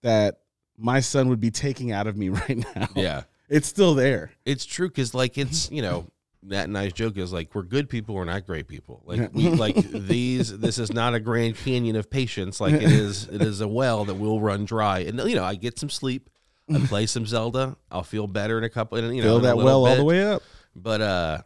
[0.02, 0.40] that
[0.78, 3.22] my son would be taking out of me right now, Yeah.
[3.48, 4.32] it's still there.
[4.44, 6.06] It's true because like it's you know
[6.44, 9.76] that nice joke is like we're good people we're not great people like we like
[9.92, 13.68] these this is not a grand canyon of patience like it is it is a
[13.68, 16.28] well that will run dry and you know I get some sleep
[16.76, 17.76] I play some Zelda.
[17.90, 20.24] I'll feel better in a couple and you know Fill that well all the way
[20.24, 20.42] up.
[20.74, 21.38] but uh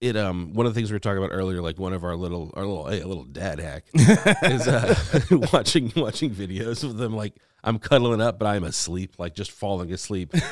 [0.00, 2.14] it um one of the things we were talking about earlier like one of our
[2.16, 4.94] little our little hey, a little dad hack is uh
[5.52, 7.34] watching watching videos of them like
[7.66, 10.34] I'm cuddling up but I'm asleep like just falling asleep.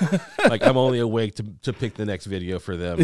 [0.48, 2.98] Like I'm only awake to to pick the next video for them.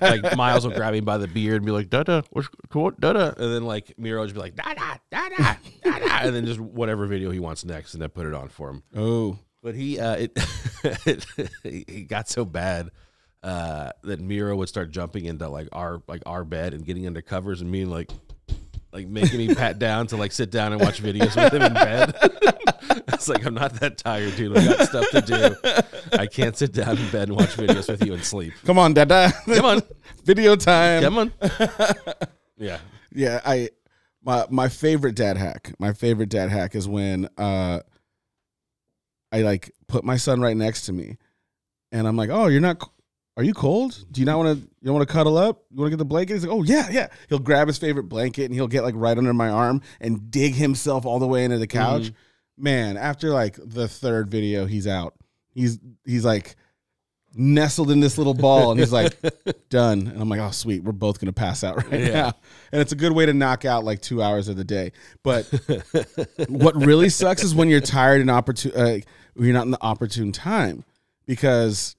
[0.00, 3.34] Like Miles will grab me by the beard and be like Dada what's cool Dada.
[3.38, 7.30] And then like Miro just be like Dada Dada Dada and then just whatever video
[7.30, 8.82] he wants next and then put it on for him.
[8.96, 12.88] Oh, but he uh it he got so bad
[13.42, 17.20] uh that Miro would start jumping into like our like our bed and getting under
[17.20, 18.08] covers and me like
[18.92, 21.74] like making me pat down to like sit down and watch videos with him in
[21.74, 22.14] bed.
[23.08, 24.56] it's like I'm not that tired, dude.
[24.56, 26.16] I got stuff to do.
[26.16, 28.52] I can't sit down in bed and watch videos with you and sleep.
[28.64, 29.32] come on, Dada.
[29.46, 29.82] Come on,
[30.24, 31.02] Video time.
[31.02, 31.32] come on.
[32.56, 32.78] Yeah.
[33.12, 33.70] Yeah, I
[34.22, 35.74] my my favorite dad hack.
[35.80, 37.80] My favorite dad hack is when uh
[39.32, 41.16] I like put my son right next to me
[41.92, 42.82] and I'm like, "Oh, you're not
[43.36, 44.02] are you cold?
[44.10, 45.64] Do you not want to you don't want to cuddle up?
[45.70, 48.04] You want to get the blanket?" He's like, "Oh, yeah, yeah." He'll grab his favorite
[48.04, 51.44] blanket and he'll get like right under my arm and dig himself all the way
[51.44, 52.04] into the couch.
[52.04, 52.64] Mm-hmm.
[52.64, 55.14] Man, after like the third video, he's out.
[55.52, 56.56] He's he's like
[57.38, 59.14] nestled in this little ball and he's like
[59.68, 62.08] done and i'm like oh sweet we're both gonna pass out right Yeah.
[62.12, 62.32] now
[62.72, 65.44] and it's a good way to knock out like two hours of the day but
[66.48, 68.98] what really sucks is when you're tired and opportune uh,
[69.36, 70.82] you're not in the opportune time
[71.26, 71.94] because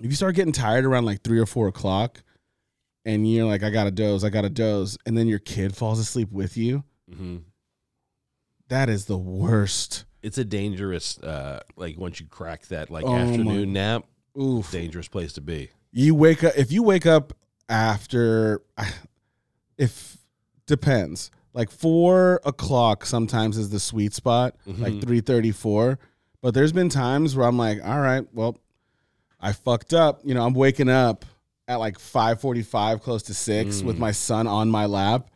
[0.00, 2.22] if you start getting tired around like three or four o'clock
[3.04, 6.32] and you're like i gotta doze i gotta doze and then your kid falls asleep
[6.32, 7.42] with you Mhm.
[8.68, 13.12] that is the worst It's a dangerous uh like once you crack that like Oh
[13.12, 14.04] my- afternoon nap,
[14.40, 14.70] Oof.
[14.70, 15.70] dangerous place to be.
[15.92, 17.32] You wake up if you wake up
[17.68, 18.62] after
[19.76, 20.16] if
[20.66, 21.30] depends.
[21.54, 25.02] Like four o'clock sometimes is the sweet spot, like Mhm.
[25.02, 25.98] three thirty four.
[26.40, 28.56] But there's been times where I'm like, all right, well,
[29.40, 30.20] I fucked up.
[30.24, 31.24] You know, I'm waking up
[31.66, 34.00] at like five forty five, close to six, with Mm.
[34.00, 35.30] my son on my lap.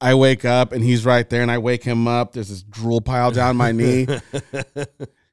[0.00, 2.32] I wake up and he's right there, and I wake him up.
[2.32, 4.06] There's this drool pile down my knee,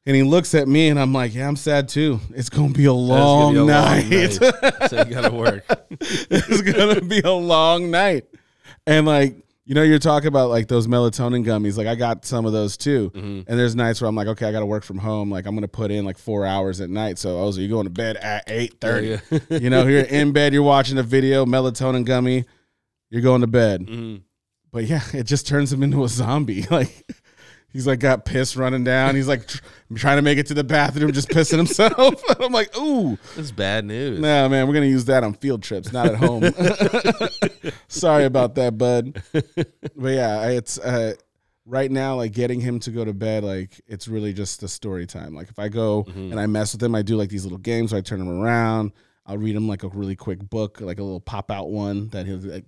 [0.06, 2.20] and he looks at me, and I'm like, "Yeah, I'm sad too.
[2.34, 4.10] It's gonna be a long be a long night.
[4.10, 4.32] night.
[4.90, 5.64] so you gotta work.
[6.02, 8.26] it's gonna be a long night."
[8.88, 11.78] And like, you know, you're talking about like those melatonin gummies.
[11.78, 13.12] Like, I got some of those too.
[13.16, 13.46] Mhm.
[13.48, 15.32] And there's nights where I'm like, okay, I got to work from home.
[15.32, 17.18] Like, I'm gonna put in like four hours at night.
[17.20, 19.08] So, oh, so you're going to bed at eight thirty.
[19.08, 19.58] Yeah, yeah.
[19.58, 22.46] you know, you're in bed, you're watching a video, melatonin gummy,
[23.12, 23.82] you're going to bed.
[23.88, 24.22] Mhm.
[24.76, 26.66] But yeah, it just turns him into a zombie.
[26.70, 26.92] Like
[27.72, 29.16] he's like got piss running down.
[29.16, 29.62] He's like tr-
[29.96, 32.22] trying to make it to the bathroom, just pissing himself.
[32.42, 34.20] I'm like, ooh, That's bad news.
[34.20, 36.44] nah, man, we're gonna use that on field trips, not at home.
[37.88, 39.22] Sorry about that, bud.
[39.96, 41.16] But yeah, it's uh,
[41.66, 43.44] right now like getting him to go to bed.
[43.44, 45.34] Like it's really just the story time.
[45.34, 46.32] Like if I go Mhm.
[46.32, 47.92] and I mess with him, I do like these little games.
[47.92, 48.92] Where I turn him around.
[49.26, 52.26] I'll read him like a really quick book, like a little pop out one that
[52.26, 52.66] he'll like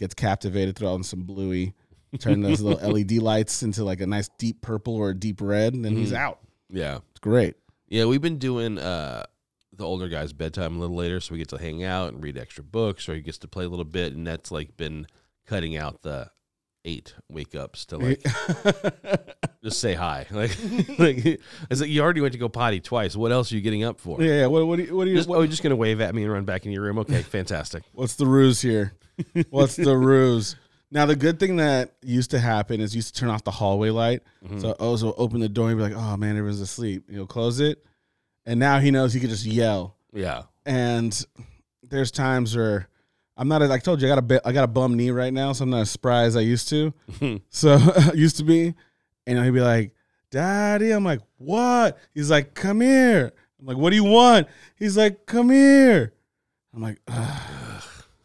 [0.00, 1.74] gets captivated, throw on some bluey,
[2.18, 5.74] turn those little LED lights into like a nice deep purple or a deep red,
[5.74, 6.16] and then he's Mhm.
[6.16, 6.40] out.
[6.68, 6.98] Yeah.
[7.10, 7.54] It's great.
[7.88, 9.24] Yeah, we've been doing uh
[9.76, 12.36] the older guy's bedtime a little later, so we get to hang out and read
[12.36, 15.06] extra books, or he gets to play a little bit, and that's like been
[15.46, 16.30] cutting out the
[16.84, 18.22] eight wake ups to like
[19.62, 20.26] just say hi.
[20.32, 20.50] Like,
[20.98, 23.16] like it's like you already went to go potty twice.
[23.16, 24.22] What else are you getting up for?
[24.22, 24.46] Yeah, yeah.
[24.46, 26.14] What, what do you, what do you, Just, what- oh, you're just gonna wave at
[26.14, 26.98] me and run back in your room?
[26.98, 27.82] Okay, fantastic.
[27.92, 28.94] what's the ruse here?
[29.50, 30.56] What's the ruse?
[30.92, 33.52] Now, the good thing that used to happen is you used to turn off the
[33.52, 34.22] hallway light.
[34.44, 34.58] Mm-hmm.
[34.58, 37.08] So oh, Oz will open the door and be like, oh man, everyone's asleep.
[37.10, 37.84] He'll close it.
[38.44, 39.96] And now he knows he can just yell.
[40.12, 41.24] Yeah, And
[41.84, 42.88] there's times where
[43.36, 45.10] I'm not, like I told you, I got a bit, I got a bum knee
[45.10, 46.92] right now, so I'm not as spry as I used to.
[47.48, 47.78] so
[48.14, 48.74] used to be.
[49.26, 49.92] And he'll be like,
[50.30, 50.90] Daddy.
[50.90, 51.98] I'm like, what?
[52.14, 53.32] He's like, come here.
[53.60, 54.48] I'm like, what do you want?
[54.76, 56.12] He's like, come here.
[56.74, 57.59] I'm like, "Ugh.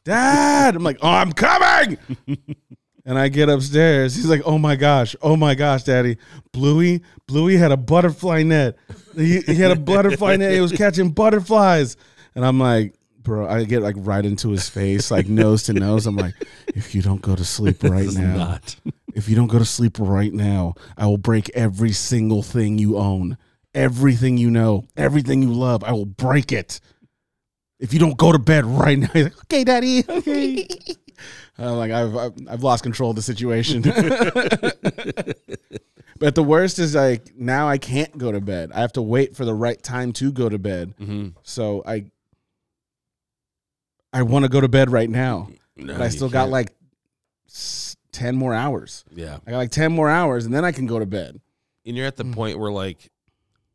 [0.05, 0.75] Dad.
[0.75, 1.97] I'm like, oh, I'm coming.
[3.05, 4.15] and I get upstairs.
[4.15, 6.17] He's like, oh my gosh, oh my gosh, Daddy.
[6.53, 8.77] Bluey, Bluey had a butterfly net.
[9.15, 10.53] He, he had a butterfly net.
[10.53, 11.97] He was catching butterflies.
[12.35, 16.05] And I'm like, bro, I get like right into his face, like nose to nose.
[16.05, 16.35] I'm like,
[16.67, 18.75] if you don't go to sleep right now, not.
[19.13, 22.97] if you don't go to sleep right now, I will break every single thing you
[22.97, 23.37] own,
[23.73, 25.83] everything you know, everything you love.
[25.83, 26.79] I will break it.
[27.79, 30.03] If you don't go to bed right now, he's like, okay, daddy.
[30.07, 30.67] Okay.
[31.57, 33.81] I'm like, I've, I've I've lost control of the situation.
[36.19, 38.71] but the worst is like now I can't go to bed.
[38.73, 40.93] I have to wait for the right time to go to bed.
[40.97, 42.05] hmm So I
[44.13, 46.73] I want to go to bed right now, No, but I still got like
[48.11, 49.03] ten more hours.
[49.13, 49.37] yeah.
[49.45, 51.39] I got like 10 more hours and then I can go to bed.
[51.85, 52.33] and you're at the Mm.
[52.33, 53.09] point where like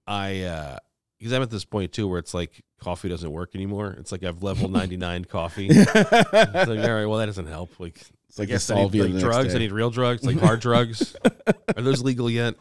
[0.06, 0.78] I uh
[1.20, 3.94] because I'm at this point too where it's like coffee doesn't work anymore.
[3.98, 5.68] It's like I've level 99 coffee.
[5.70, 5.94] It's
[6.34, 7.78] like, all right, well that doesn't help.
[7.78, 9.48] Like It's like I guess I need like drugs.
[9.48, 9.56] day.
[9.56, 11.14] I need real drugs, like hard drugs.
[11.76, 12.54] Are those legal yet?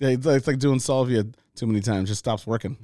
[0.00, 2.08] Yeah, it's, like, it's like doing salvia too many times.
[2.08, 2.76] Just stops working.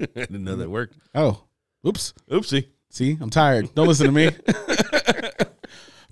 [0.00, 0.96] I didn't know that worked.
[1.14, 1.44] Oh,
[1.86, 2.14] oops.
[2.30, 2.68] Oopsie.
[2.90, 3.74] See, I'm tired.
[3.74, 4.30] Don't listen to me.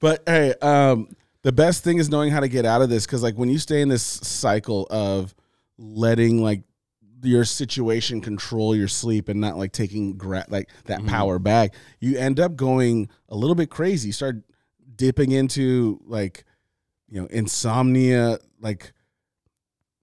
[0.01, 1.09] but hey, um,
[1.43, 3.59] the best thing is knowing how to get out of this because, like, when you
[3.59, 5.35] stay in this cycle of
[5.79, 6.63] letting like
[7.23, 11.09] your situation control your sleep and not like taking gra- like that Mhm.
[11.09, 14.09] power back, you end up going a little bit crazy.
[14.09, 14.43] You start
[14.97, 16.45] dipping into like,
[17.09, 18.93] you know, insomnia, like.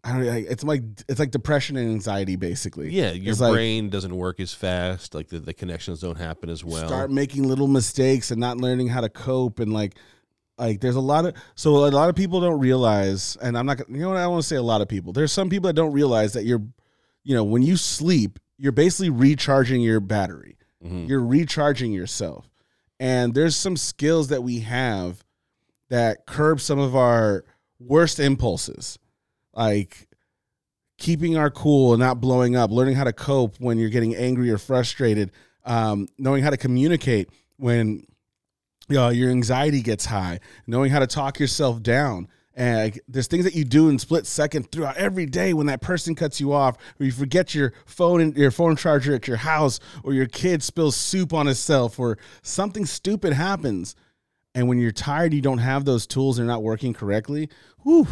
[0.01, 2.89] I don't know, like, it's like it's like depression and anxiety basically.
[2.89, 5.13] Yeah, your It's like- brain doesn't work as fast.
[5.13, 6.88] Like the, the connections don't happen as well.
[6.88, 9.95] start making little mistakes and not learning how to cope and like
[10.58, 13.79] like there's a lot of so a lot of people don't realize and i'm not
[13.89, 15.73] you know what i want to say a lot of people there's some people that
[15.73, 16.62] don't realize that you're
[17.30, 20.58] you know when you sleep you're basically recharging your battery.
[20.84, 21.08] Mhm.
[21.08, 22.50] you're recharging yourself.
[23.00, 25.24] And there's some skills that we have
[25.89, 27.44] that curb some of our
[27.80, 28.98] worst impulses
[29.54, 30.08] like
[30.98, 34.50] keeping our cool and not blowing up learning how to cope when you're getting angry
[34.50, 35.32] or frustrated
[35.65, 38.04] um, knowing how to communicate when
[38.89, 42.28] you know, your anxiety gets high knowing how to talk yourself down
[42.60, 45.82] and like, there's things that you do in split second throughout every day when that
[45.82, 49.38] person cuts you off or you forget your phone and your phone charger at your
[49.38, 53.95] house or your kid spills soup on himself or something stupid happens
[54.54, 57.50] and when you're tired you don't have those tools and they're not working correctly
[57.84, 58.06] whew,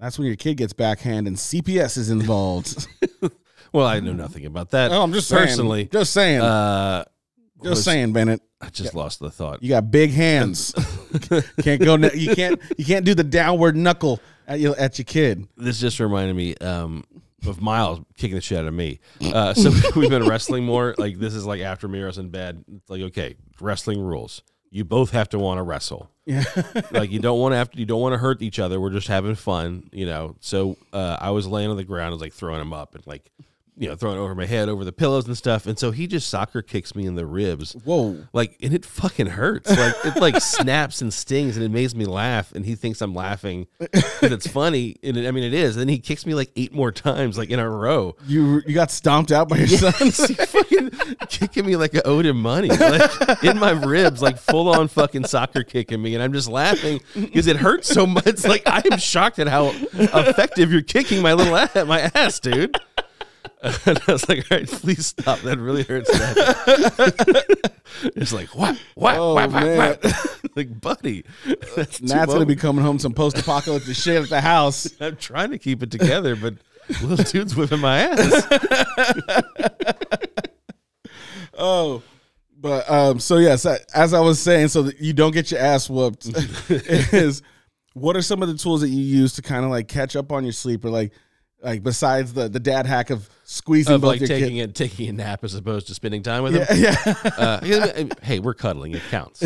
[0.00, 2.86] that's when your kid gets backhand and cps is involved
[3.72, 4.92] Well, I know nothing about that.
[4.92, 5.84] oh i'm just saying personally.
[5.86, 7.04] just saying Uh,
[7.64, 9.62] just saying bennett I just lost the thought.
[9.62, 10.72] You got big hands.
[11.60, 11.96] can't go.
[11.96, 12.60] You can't.
[12.78, 15.46] You can't do the downward knuckle at your at your kid.
[15.56, 17.04] this just reminded me um,
[17.46, 19.00] of Miles kicking the shit out of me.
[19.20, 20.94] Uh, so we've been wrestling more.
[20.96, 22.64] Like this is like after Miro's in bed.
[22.74, 24.42] It's like okay, wrestling rules.
[24.70, 26.10] You both have to want to wrestle.
[26.24, 26.44] Yeah.
[26.90, 27.78] Like you don't want to have to.
[27.78, 28.80] You don't want to hurt each other.
[28.80, 30.36] We're just having fun, you know.
[30.40, 32.08] So uh, I was laying on the ground.
[32.08, 33.30] I was like throwing him up and like,
[33.76, 35.66] you know, throwing over my head over the pillows and stuff.
[35.66, 37.72] And so he just soccer kicks me in the ribs.
[37.84, 38.24] Whoa.
[38.32, 39.68] Like and it fucking hurts.
[39.70, 42.52] Like it like snaps and stings and it makes me laugh.
[42.52, 44.96] And he thinks I'm laughing because it's funny.
[45.02, 45.76] And it, I mean it is.
[45.76, 48.16] And then he kicks me like eight more times, like in a row.
[48.26, 50.24] You you got stomped out by your sons.
[50.24, 50.90] He fucking
[51.28, 55.24] kicking me like I owed him money, like in my ribs, like full on fucking
[55.24, 58.44] soccer kicking me, and I'm just laughing because it hurts so much.
[58.44, 62.76] Like I am shocked at how effective you're kicking my little ass, my ass, dude.
[63.86, 65.40] And I was like, all right, please stop.
[65.40, 66.10] That really hurts.
[68.16, 68.76] It's like, what?
[68.96, 69.16] What?
[69.16, 71.24] Oh, what, what, like, buddy.
[71.76, 74.90] That's Nat's gonna be coming home some post apocalyptic shit at the house.
[75.00, 76.54] I'm trying to keep it together, but
[77.02, 78.46] little dude's whipping my ass.
[81.56, 82.02] Oh.
[82.60, 85.88] But um, so yes, as I was saying, so that you don't get your ass
[85.88, 86.26] whooped,
[86.68, 87.42] is
[87.92, 90.32] what are some of the tools that you use to kind of like catch up
[90.32, 91.12] on your sleep, or like,
[91.64, 94.70] like besides the the dad hack of squeezing Of both like your taking kids?
[94.70, 96.66] it, taking a nap as opposed to spending time with him.
[96.80, 97.14] Yeah, yeah.
[97.36, 98.92] Uh, hey, we're cuddling.
[98.94, 99.42] It counts.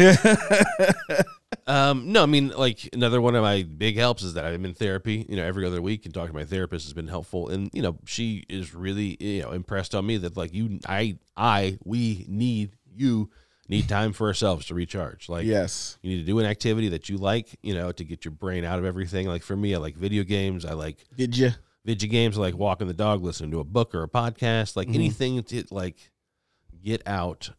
[1.67, 4.73] Um, no, I mean, like another one of my big helps is that I'm in
[4.75, 5.27] therapy.
[5.29, 7.83] You know, every other week and talking to my therapist has been helpful, and you
[7.83, 12.25] know, she is really you know impressed on me that like you, I, I, we
[12.29, 13.31] need you
[13.69, 15.29] need time for ourselves to recharge.
[15.29, 15.99] Like, Yes.
[16.01, 18.65] you need to do an activity that you like, you know, to get your brain
[18.65, 19.29] out of everything.
[19.29, 20.65] Like for me, I like video games.
[20.65, 21.51] I like Did you?
[21.89, 22.37] Video games.
[22.37, 24.77] Like walking the dog, listening to a book or a podcast.
[24.77, 26.11] Like anything to like
[26.85, 27.51] get out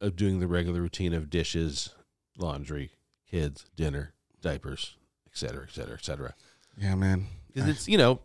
[0.00, 1.94] of doing the regular routine of dishes,
[2.36, 2.90] laundry,
[3.30, 4.96] kids, dinner, diapers,
[5.30, 6.34] et cetera, et cetera, et cetera.
[6.78, 7.26] Yeah, man.
[7.52, 8.20] Because it's you know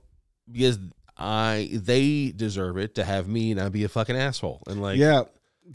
[0.51, 0.79] because
[1.17, 5.23] I they deserve it to have me not be a fucking asshole and like yeah,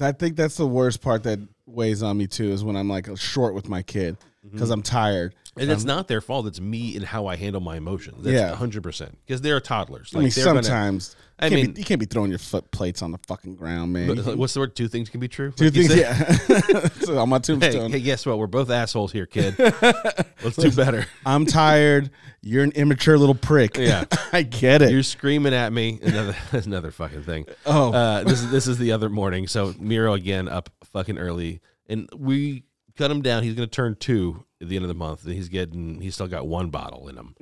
[0.01, 3.09] I think that's the worst part that weighs on me too is when I'm like
[3.17, 4.17] short with my kid
[4.47, 4.55] Mm-hmm.
[4.55, 5.35] because I'm tired.
[5.59, 6.47] And it's not their fault.
[6.47, 8.25] It's me and how I handle my emotions.
[8.25, 8.55] That's Yeah.
[8.55, 9.17] hundred percent.
[9.27, 10.13] Because they're toddlers.
[10.15, 12.39] I mean, they're gonna- sometimes I you can't mean- be, you can't be throwing your
[12.39, 14.15] foot plates on the fucking ground, man.
[14.15, 14.75] but, what's the word?
[14.77, 15.53] Two things can be true.
[15.53, 16.89] Two Like things, yeah.
[17.05, 17.91] So on my Hey, tombstone.
[17.93, 18.39] hey, guess what?
[18.39, 19.55] We're both assholes here, kid.
[19.59, 21.07] Let's do better.
[21.25, 22.11] I'm tired.
[22.43, 23.77] You're an immature little prick.
[23.77, 24.05] Yeah.
[24.33, 24.91] I get it.
[24.93, 25.99] You're screaming at me.
[26.03, 27.47] Another another fucking thing.
[27.67, 27.93] Oh.
[27.93, 29.47] uh, this is this is the other morning.
[29.49, 32.65] So Miro again up fucking early, and we
[32.97, 33.43] cut him down.
[33.43, 36.47] He's gonna turn two at the end of the month, he's getting he's still got
[36.47, 37.35] one bottle in him,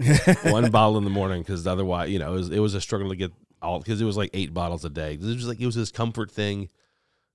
[0.53, 3.09] one bottle in the morning because otherwise, you know, it was it was a struggle
[3.11, 5.17] to get all because it was like eight bottles a day.
[5.17, 6.69] This was like it was his comfort thing.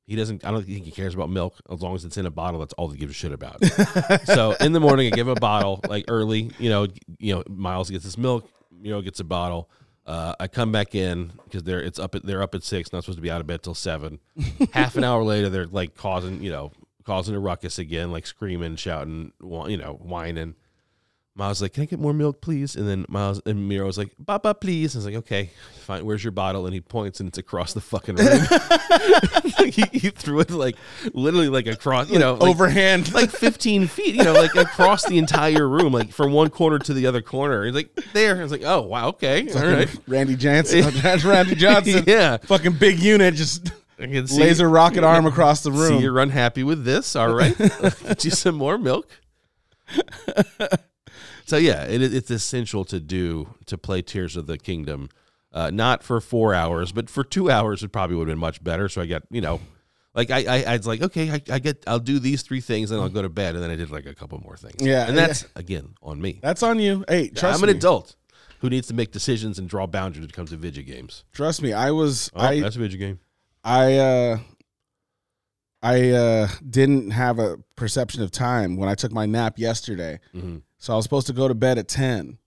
[0.06, 0.44] He doesn't.
[0.44, 2.60] I don't think he cares about milk as long as it's in a bottle.
[2.60, 3.64] That's all he gives a shit about.
[4.26, 6.50] so in the morning, I give him a bottle like early.
[6.58, 6.88] You know,
[7.20, 8.50] you know, Miles gets his milk.
[8.72, 9.70] Miro gets a bottle.
[10.08, 12.92] Uh, I come back in because they're it's up at they're up at six.
[12.92, 14.20] Not supposed to be out of bed till seven.
[14.74, 16.72] Half an hour later, they're like causing you know
[17.10, 20.54] causing a ruckus again, like screaming, shouting, you know, whining.
[21.34, 24.12] Miles like, "Can I get more milk, please?" And then Miles and Miro was like,
[24.28, 25.50] "Papa, please." And I was like, "Okay,
[25.86, 26.06] fine.
[26.06, 28.28] Where's your bottle?" And he points, and it's across the fucking room.
[29.72, 30.76] he, he threw it like
[31.14, 33.12] literally like across, you know, like, Overhand.
[33.16, 36.94] like 15 feet, you know, like across the entire room, like from one corner to
[36.94, 37.66] the other corner.
[37.66, 38.38] He's like, there.
[38.38, 39.52] I was like, oh, wow, okay.
[39.54, 39.90] All right.
[40.08, 40.94] Randy Johnson.
[41.02, 42.04] That's Randy Johnson.
[42.06, 42.38] Yeah.
[42.38, 43.34] Fucking big unit.
[43.34, 46.02] Just I can see, laser rocket arm across the see room.
[46.02, 47.16] you're unhappy with this.
[47.16, 47.58] All right.
[47.58, 49.10] Get you some more milk.
[51.46, 55.10] so, yeah, it, it's essential to do to play Tears of the Kingdom.
[55.52, 58.64] Uh, not for four hours, but for two hours, it probably would have been much
[58.64, 58.88] better.
[58.88, 59.60] So I got, you know,
[60.14, 62.92] like I, I, I was like, okay, I, I get, I'll do these three things,
[62.92, 64.76] and I'll go to bed, and then I did like a couple more things.
[64.80, 66.40] Yeah, and that's again on me.
[66.42, 67.04] That's on you.
[67.08, 67.50] Hey, trust me.
[67.50, 67.78] I'm an me.
[67.78, 68.16] adult
[68.60, 71.24] who needs to make decisions and draw boundaries when it comes to video games.
[71.32, 71.74] Trust me.
[71.74, 72.30] I was.
[72.36, 72.60] Oh, I.
[72.60, 73.20] that's a video game.
[73.70, 73.98] I.
[73.98, 74.38] uh
[75.82, 80.20] I uh, didn't have a perception of time when I took my nap yesterday.
[80.34, 82.38] hmm So I was supposed to go to bed at 10.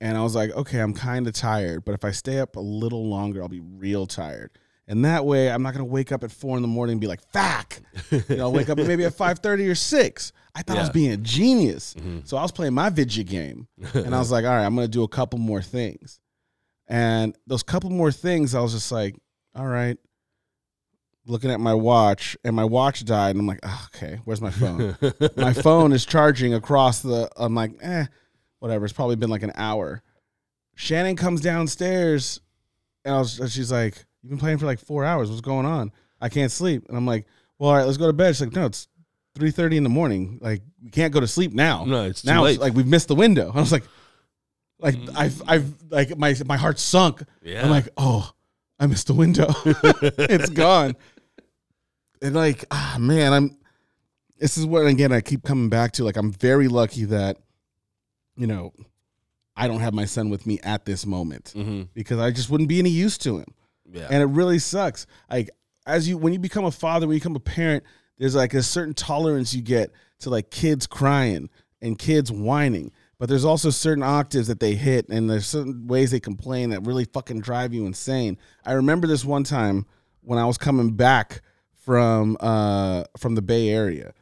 [0.00, 2.60] And I was like, okay, I'm kind of tired, but if I stay up a
[2.60, 4.50] little longer, I'll be real tired.
[4.88, 7.00] And that way, I'm not going to wake up at four in the morning and
[7.00, 7.78] be like, fuck.
[8.10, 10.32] You know, I'll wake up maybe at 5.30 or 6.
[10.56, 11.94] I thought I was being a genius.
[11.94, 12.26] Mhm.
[12.26, 13.68] So I was playing my video game.
[13.94, 16.18] And I was like, all right, I'm going to do a couple more things.
[16.88, 19.14] And those couple more things, I was just like,
[19.54, 19.96] all right.
[21.26, 23.30] Looking at my watch, and my watch died.
[23.30, 24.96] And I'm like, oh, okay, where's my phone?
[25.36, 28.04] my phone is charging across the I'm like, eh,
[28.58, 28.84] whatever.
[28.84, 30.02] It's probably been like an hour.
[30.74, 32.40] Shannon comes downstairs
[33.04, 35.28] and I was she's like, You've been playing for like four hours.
[35.28, 35.92] What's going on?
[36.20, 36.84] I can't sleep.
[36.88, 37.26] And I'm like,
[37.58, 38.34] Well, all right, let's go to bed.
[38.34, 38.88] She's like, No, it's
[39.34, 40.38] three thirty in the morning.
[40.40, 41.84] Like, we can't go to sleep now.
[41.84, 42.58] No, it's too now late.
[42.60, 43.50] like we've missed the window.
[43.54, 43.84] I was like,
[44.78, 47.22] like I've I've like my my heart sunk.
[47.42, 47.62] yeah.
[47.64, 48.30] I'm like, oh,
[48.78, 49.46] I missed the window.
[49.64, 50.96] it's gone.
[52.24, 53.56] And like, ah, man, I'm.
[54.38, 56.04] This is what again I keep coming back to.
[56.04, 57.36] Like, I'm very lucky that,
[58.36, 58.72] you know,
[59.54, 62.68] I don't have my son with me at this moment hmm because I just wouldn't
[62.68, 63.54] be any use to him,
[63.92, 64.08] yeah.
[64.10, 65.06] and it really sucks.
[65.30, 65.50] Like,
[65.86, 67.84] as you when you become a father, when you become a parent,
[68.18, 71.50] there's like a certain tolerance you get to like kids crying
[71.82, 72.90] and kids whining.
[73.18, 76.86] But there's also certain octaves that they hit, and there's certain ways they complain that
[76.86, 78.38] really fucking drive you insane.
[78.64, 79.84] I remember this one time
[80.22, 81.42] when I was coming back
[81.84, 84.12] from uh from the Bay Area,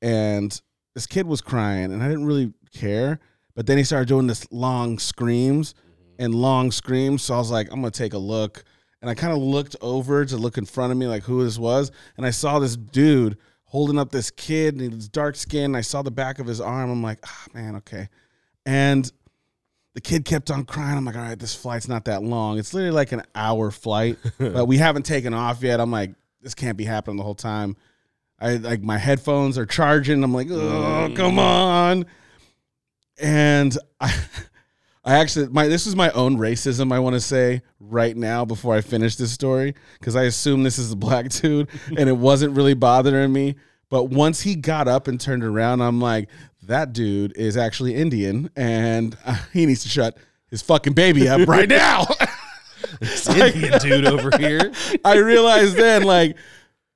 [0.00, 0.60] and
[0.94, 3.20] this kid was crying, and I didn't really care.
[3.54, 5.74] But then he started doing this long screams
[6.18, 8.64] and long screams, so I was like, I'm gonna take a look.
[9.00, 11.58] And I kind of looked over to look in front of me, like who this
[11.58, 15.76] was, and I saw this dude holding up this kid, and he's dark skinned.
[15.76, 16.90] I saw the back of his arm.
[16.90, 18.08] I'm like, ah, man, okay.
[18.64, 19.10] And
[19.94, 20.96] the kid kept on crying.
[20.96, 22.58] I'm like, all right, this flight's not that long.
[22.58, 25.80] It's literally like an hour flight, but we haven't taken off yet.
[25.80, 26.12] I'm like,
[26.42, 27.76] this can't be happening the whole time.
[28.40, 30.22] I like my headphones are charging.
[30.24, 31.38] I'm like, oh, come mm.
[31.38, 32.06] on.
[33.20, 34.12] And I,
[35.04, 36.92] I actually, my this is my own racism.
[36.92, 40.78] I want to say right now before I finish this story because I assume this
[40.78, 43.56] is a black dude, and it wasn't really bothering me.
[43.88, 46.30] But once he got up and turned around, I'm like,
[46.62, 49.16] that dude is actually Indian and
[49.52, 50.16] he needs to shut
[50.48, 52.06] his fucking baby up right now.
[53.00, 54.72] This Indian dude over here.
[55.04, 56.36] I realized then, like,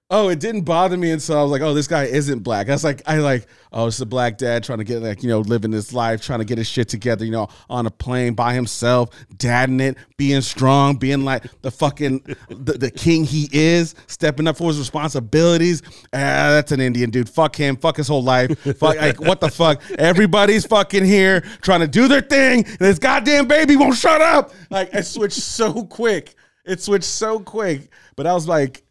[0.08, 2.68] oh, it didn't bother me until I was like, oh, this guy isn't black.
[2.68, 5.28] I was like, I like, oh, it's a black dad trying to get like, you
[5.28, 8.34] know, living his life, trying to get his shit together, you know, on a plane
[8.34, 13.96] by himself, dadding it, being strong, being like the fucking the, the king he is,
[14.06, 15.82] stepping up for his responsibilities.
[16.12, 17.28] Ah, that's an Indian dude.
[17.28, 17.76] Fuck him.
[17.76, 18.56] Fuck his whole life.
[18.78, 19.82] Fuck like what the fuck?
[19.98, 24.52] Everybody's fucking here trying to do their thing, and this goddamn baby won't shut up.
[24.70, 26.36] Like I switched so quick.
[26.64, 27.90] It switched so quick.
[28.16, 28.85] But I was like,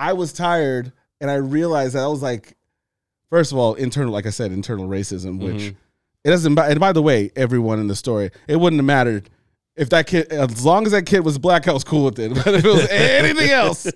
[0.00, 2.56] I was tired and I realized that I was like,
[3.28, 5.76] first of all, internal, like I said, internal racism, which Mhm.
[6.24, 9.28] it doesn't, and by the way, everyone in the story, it wouldn't have mattered
[9.76, 12.32] if that kid, as long as that kid was black, I was cool with it.
[12.44, 13.86] But if it was anything else,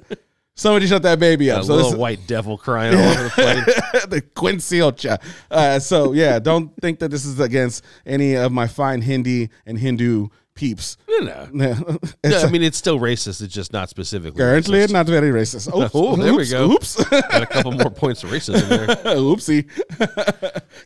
[0.54, 1.64] somebody shut that baby up.
[1.64, 3.30] So little this, white devil crying all over the
[3.92, 4.06] place.
[4.06, 5.18] the Quincy Ocha.
[5.50, 9.78] Uh, so yeah, don't think that this is against any of my fine Hindi and
[9.78, 10.96] Hindu peeps.
[11.20, 11.98] No, no.
[12.24, 13.40] No, I mean, it's still racist.
[13.40, 14.38] It's just not specifically.
[14.38, 14.92] currently racist.
[14.92, 15.68] not very racist.
[15.74, 16.72] Oops, Oh, there we go.
[16.72, 17.04] Oops.
[17.04, 18.86] Got a couple more points of racism there.
[19.14, 19.68] Oopsie.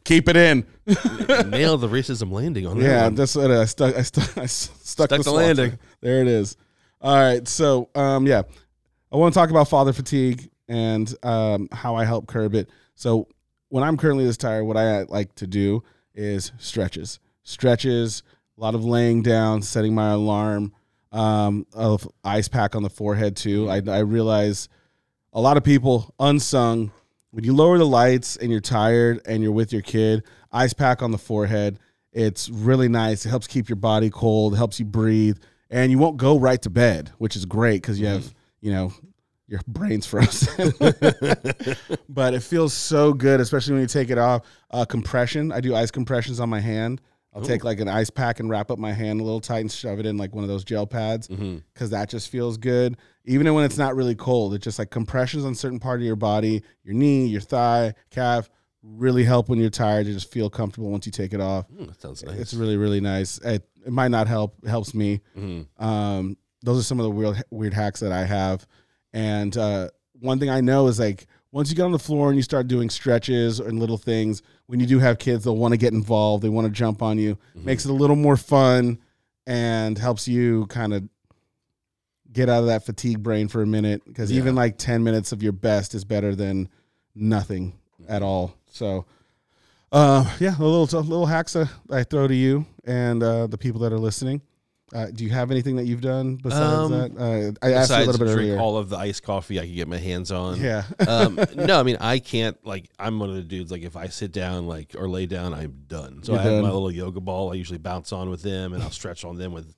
[0.05, 0.66] Keep it in.
[1.51, 3.14] Nail the racism landing on that Yeah, one.
[3.14, 3.97] that's what I stuck.
[3.97, 4.39] I stuck.
[4.39, 5.31] I stuck, Stuck the swastika.
[5.37, 5.79] landing.
[6.01, 6.57] There it is.
[7.01, 7.47] All right.
[7.49, 8.43] So, um, yeah,
[9.12, 12.69] I want to talk about father fatigue and um, how I help curb it.
[12.95, 13.29] So,
[13.71, 15.83] when I'm currently this tired, what I like to do
[16.14, 18.23] is stretches, stretches,
[18.59, 20.73] a lot of laying down, setting my alarm,
[21.13, 23.71] um, of ice pack on the forehead too.
[23.71, 24.69] I, I realize
[25.33, 26.91] a lot of people unsung
[27.31, 31.03] when you lower the lights and you're tired and you're with your kid, ice pack
[31.03, 31.79] on the forehead.
[32.13, 33.25] It's really nice.
[33.25, 35.39] It helps keep your body cold, helps you breathe,
[35.71, 38.93] and you won't go right to bed, which is great because you have, you know,
[39.47, 40.73] your brain's frozen.
[42.09, 44.43] but it feels so good, especially when you take it off.
[44.71, 45.53] Uh, compression.
[45.53, 47.01] I do ice compressions on my hand.
[47.39, 49.70] I'll take like an ice pack and wrap up my hand a little tight and
[49.72, 51.59] shove it in like one of those gel pads Mm-hmm.
[51.72, 52.97] because that just feels good.
[53.24, 56.16] Even when it's not really cold, it's just like compressions on certain part of your
[56.16, 58.49] body, your knee, your thigh, calf,
[58.82, 60.07] really help when you're tired.
[60.07, 61.68] You just feel comfortable once you take it off.
[61.70, 62.39] Mm, that sounds nice.
[62.39, 63.39] It's really really nice.
[63.39, 65.20] It, it might not help, it helps me.
[65.39, 65.66] Mhm.
[65.82, 68.66] Um, those are some of the weird weird hacks that I have.
[69.12, 72.37] And uh, one thing I know is like once you get on the floor and
[72.37, 75.79] you start doing stretches and little things, when you do have kids, they'll want to
[75.79, 76.45] get involved.
[76.45, 77.39] They want to jump on you.
[77.55, 78.99] Makes it a little more fun
[79.47, 81.09] and helps you kind of
[82.31, 84.03] get out of that fatigue brain for a minute.
[84.05, 86.69] Because even like ten minutes of your best is better than
[87.15, 87.79] nothing
[88.09, 88.55] at all.
[88.71, 89.07] So.
[89.91, 91.57] Uh, yeah, a little a little hacks
[91.91, 94.43] I throw to you and uh, the people that are listening.
[94.95, 97.55] Uh, do you have anything that you've done besides Um, that?
[97.62, 98.59] Uh, I asked a little bit drink earlier.
[98.59, 100.59] all of the iced coffee I could get my hands on.
[100.61, 102.57] yeah, um, no, I mean I can't.
[102.64, 103.70] Like I'm one of the dudes.
[103.70, 106.22] Like if I sit down, like or lay down, I'm done.
[106.22, 107.53] So You're I have my little yoga ball.
[107.53, 109.74] I usually bounce on with them, and I'll stretch on them with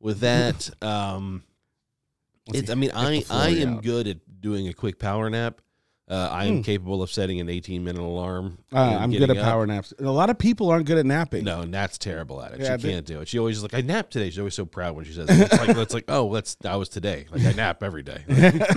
[0.00, 0.68] with that.
[0.82, 1.44] Um,
[2.52, 2.70] it's.
[2.70, 3.82] I mean, I I am out.
[3.84, 5.60] good at doing a quick power nap.
[6.10, 6.62] Uh, I am Hmm.
[6.62, 8.56] capable of setting an 18 minute alarm.
[8.72, 9.44] uh, I'm good at up.
[9.44, 9.92] power naps.
[9.98, 11.44] And a lot of people aren't good at napping.
[11.44, 12.60] No, Nat's terrible at it.
[12.60, 13.28] Yeah, she can't do it.
[13.28, 14.30] She always is like, I napped today.
[14.30, 15.38] She's always so proud when she says it.
[15.52, 17.26] It's like, it's like oh, that's that was today.
[17.30, 18.24] Like I nap every day.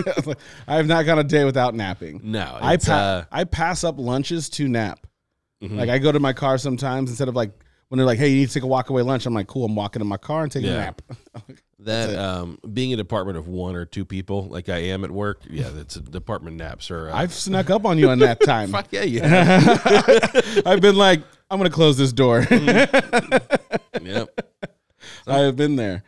[0.67, 2.19] I have not gone a day without napping.
[2.23, 4.99] No, I pa- uh, I pass up lunches to nap.
[5.63, 5.77] mhm.
[5.77, 7.51] Like I go to my car sometimes instead of like
[7.92, 9.66] when they're like, "Hey, you need to take a walk away lunch." I'm like, "Cool,
[9.66, 11.02] I'm walking in my car and taking a nap."
[11.84, 15.42] That um, being a department of one or two people, like I am at work,
[15.50, 18.72] yeah, that's a department naps or uh, I've snuck up on you on that time.
[18.72, 24.30] fuck yeah, yeah, I've been like, "I'm gonna close this door." yep.
[25.28, 26.04] I have been there.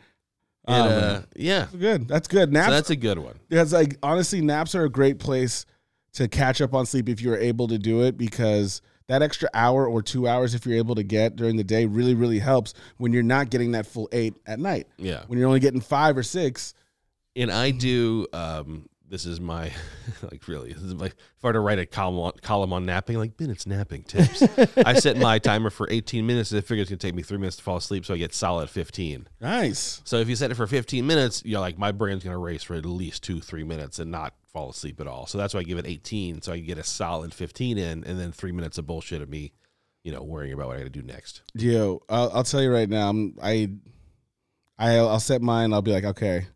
[0.68, 2.06] It, Um, uh, yeah, good.
[2.08, 2.52] That's good.
[2.52, 2.66] Naps.
[2.68, 3.38] so that's a good one.
[3.50, 5.66] It's like honestly, naps are a great place
[6.12, 9.86] to catch up on sleep if you're able to do it because that extra hour
[9.86, 13.12] or two hours if you're able to get during the day really really helps when
[13.12, 14.86] you're not getting that full eight at night.
[14.96, 16.74] Yeah, When you're only getting five or six,
[17.36, 18.26] and I do.
[18.32, 19.70] Um, this is my
[20.32, 20.72] like really.
[20.72, 23.38] This is like if I were to write a column on, column on napping, like
[23.38, 24.42] minutes napping tips.
[24.78, 26.50] I set my timer for 18 minutes.
[26.50, 28.34] and I figure it's gonna take me three minutes to fall asleep, so I get
[28.34, 29.28] solid 15.
[29.40, 30.00] nice.
[30.04, 32.74] So if you set it for 15 minutes, you're like my brain's gonna race for
[32.74, 35.26] at least two, three minutes and not fall asleep at all.
[35.26, 38.04] So that's why I give it 18, so I can get a solid 15 in,
[38.04, 39.52] and then three minutes of bullshit of me,
[40.04, 41.42] you know, worrying about what I got to do next.
[41.54, 43.10] Yo, I'll, I'll tell you right now.
[43.10, 43.68] I'm, I,
[44.78, 45.72] I, I'll set mine.
[45.74, 46.46] I'll be like, okay,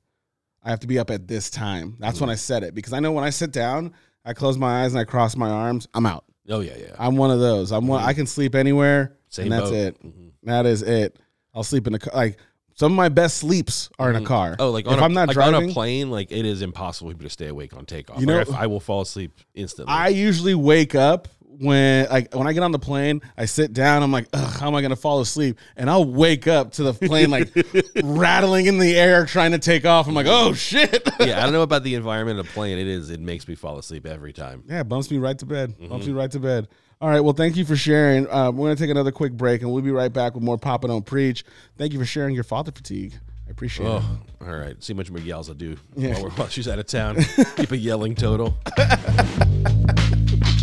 [0.62, 1.96] I have to be up at this time.
[1.98, 3.92] That's when I set it because I know when I sit down,
[4.24, 5.88] I close my eyes and I cross my arms.
[5.92, 6.24] I'm out.
[6.48, 6.94] Oh yeah, yeah.
[6.98, 7.72] I'm one of those.
[7.72, 8.02] I'm one.
[8.02, 9.74] I can sleep anywhere, Same and that's boat.
[9.76, 10.02] it.
[10.02, 10.30] Mhm.
[10.44, 11.18] That is it.
[11.54, 12.12] I'll sleep in a car.
[12.14, 12.38] Like
[12.78, 14.28] some of my best sleeps are in a mm-hmm.
[14.28, 14.56] car.
[14.60, 16.62] Oh, like if on a, I'm not like driving, on a plane, like it is
[16.62, 18.20] impossible for me to stay awake on takeoff.
[18.20, 19.92] You Like, know- I, I will fall asleep instantly.
[19.92, 21.26] I usually wake up
[21.58, 24.04] when like when I get on the plane, I sit down.
[24.04, 25.58] I'm like, Ugh, how am I gonna fall asleep?
[25.76, 27.50] And I'll wake up to the plane like
[28.04, 30.06] rattling in the air, trying to take off.
[30.06, 31.08] I'm like, oh shit.
[31.20, 32.78] yeah, I don't know about the environment of a plane.
[32.78, 33.10] It is.
[33.10, 34.62] It makes me fall asleep every time.
[34.68, 35.76] Yeah, bumps me right to bed.
[35.78, 36.14] Bumps mm-hmm.
[36.14, 36.68] me right to bed.
[37.00, 37.20] All right.
[37.20, 38.28] Well, thank you for sharing.
[38.28, 40.88] Uh, we're gonna take another quick break, and we'll be right back with more Papa
[40.88, 41.44] Don't Preach.
[41.76, 43.14] Thank you for sharing your father fatigue.
[43.46, 43.88] I appreciate it.
[43.88, 44.82] Oh, all right.
[44.82, 46.14] See how much Miguel's I do Yeah.
[46.14, 47.16] while, we're, while she's out of town.
[47.56, 48.50] Keep a yelling total.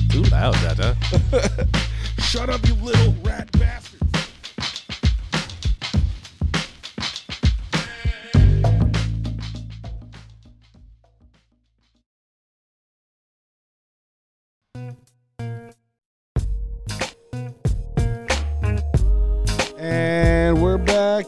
[0.09, 1.65] Too loud, that huh?
[2.21, 3.94] Shut up, you little rat bastards.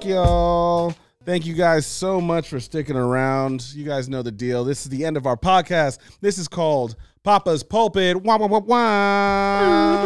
[0.08, 0.96] Y'all.
[1.26, 3.74] Thank you guys so much for sticking around.
[3.74, 4.64] You guys know the deal.
[4.64, 6.00] This is the end of our podcast.
[6.22, 8.24] This is called Papa's Pulpit.
[8.24, 9.98] Wah, wah, wah, wah.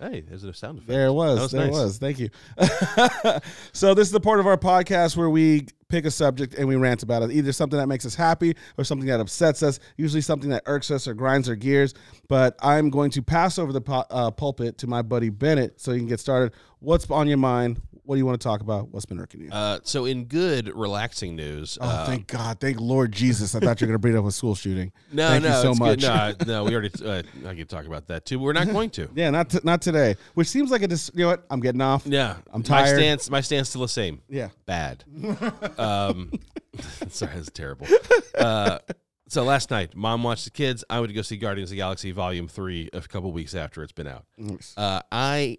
[0.00, 0.88] Hey, there's a sound effect.
[0.88, 1.40] There it was.
[1.40, 1.76] Was there nice.
[1.76, 1.98] it was.
[1.98, 2.30] Thank you.
[3.72, 6.76] so this is the part of our podcast where we pick a subject and we
[6.76, 7.30] rant about it.
[7.30, 9.78] Either something that makes us happy or something that upsets us.
[9.98, 11.92] Usually something that irks us or grinds our gears.
[12.28, 15.98] But I'm going to pass over the uh, pulpit to my buddy Bennett so you
[15.98, 16.54] can get started.
[16.78, 17.82] What's on your mind?
[18.10, 18.88] What do you want to talk about?
[18.88, 19.50] What's been irking you?
[19.52, 22.58] Uh, so, in good, relaxing news, oh, uh, thank God.
[22.58, 23.54] Thank Lord Jesus.
[23.54, 24.90] I thought you were going to bring up a school shooting.
[25.12, 26.02] no, thank no, you so much.
[26.02, 26.90] No, no, we already.
[27.04, 28.38] Uh, I could talk about that too.
[28.38, 29.08] But we're not going to.
[29.14, 30.16] Yeah, not t- not today.
[30.34, 31.44] Which seems like a dis- you know what?
[31.50, 32.04] I'm getting off.
[32.04, 32.96] Yeah, I'm My tired.
[32.96, 34.22] stance, my stance still the same.
[34.28, 34.48] Yeah.
[34.66, 35.04] Bad.
[35.78, 36.32] um,
[37.10, 37.86] sorry, that's terrible.
[38.36, 38.80] Uh,
[39.28, 40.82] so last night, mom watched the kids.
[40.90, 43.84] I went to go see Guardians of the Galaxy Volume Three a couple weeks after
[43.84, 44.24] it's been out.
[44.36, 44.74] Nice.
[44.76, 45.58] Uh, I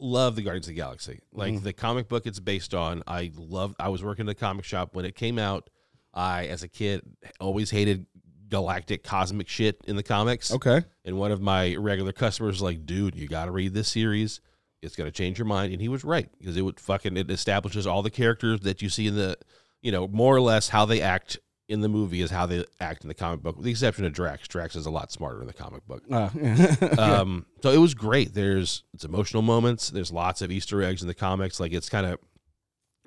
[0.00, 1.20] love the Guardians of the Galaxy.
[1.32, 1.64] Like mm-hmm.
[1.64, 3.02] the comic book it's based on.
[3.06, 3.74] I love.
[3.78, 5.70] I was working in a comic shop when it came out.
[6.12, 7.02] I, as a kid,
[7.38, 8.06] always hated
[8.48, 10.52] galactic cosmic shit in the comics.
[10.52, 10.82] Okay.
[11.04, 14.40] And one of my regular customers was like, dude, you got to read this series.
[14.82, 15.72] It's going to change your mind.
[15.72, 18.88] And he was right because it would fucking, it establishes all the characters that you
[18.88, 19.36] see in the,
[19.82, 21.38] you know, more or less how they act
[21.70, 24.12] in the movie is how they act in the comic book, with the exception of
[24.12, 24.48] Drax.
[24.48, 26.02] Drax is a lot smarter in the comic book.
[26.10, 26.28] Uh,
[26.98, 28.34] Um, so it was great.
[28.34, 29.88] There's it's emotional moments.
[29.90, 31.60] There's lots of Easter eggs in the comics.
[31.60, 32.18] Like it's kind of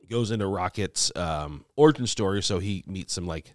[0.09, 2.41] goes into Rocket's um, origin story.
[2.41, 3.53] So he meets some like,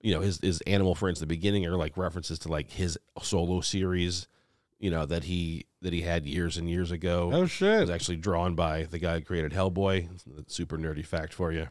[0.00, 2.98] you know, his his animal friends at the beginning are like references to like his
[3.22, 4.26] solo series,
[4.78, 7.30] you know, that he that he had years and years ago.
[7.32, 7.74] oh shit!
[7.76, 10.08] It was actually drawn by the guy who created Hellboy.
[10.50, 11.68] Super nerdy fact for you.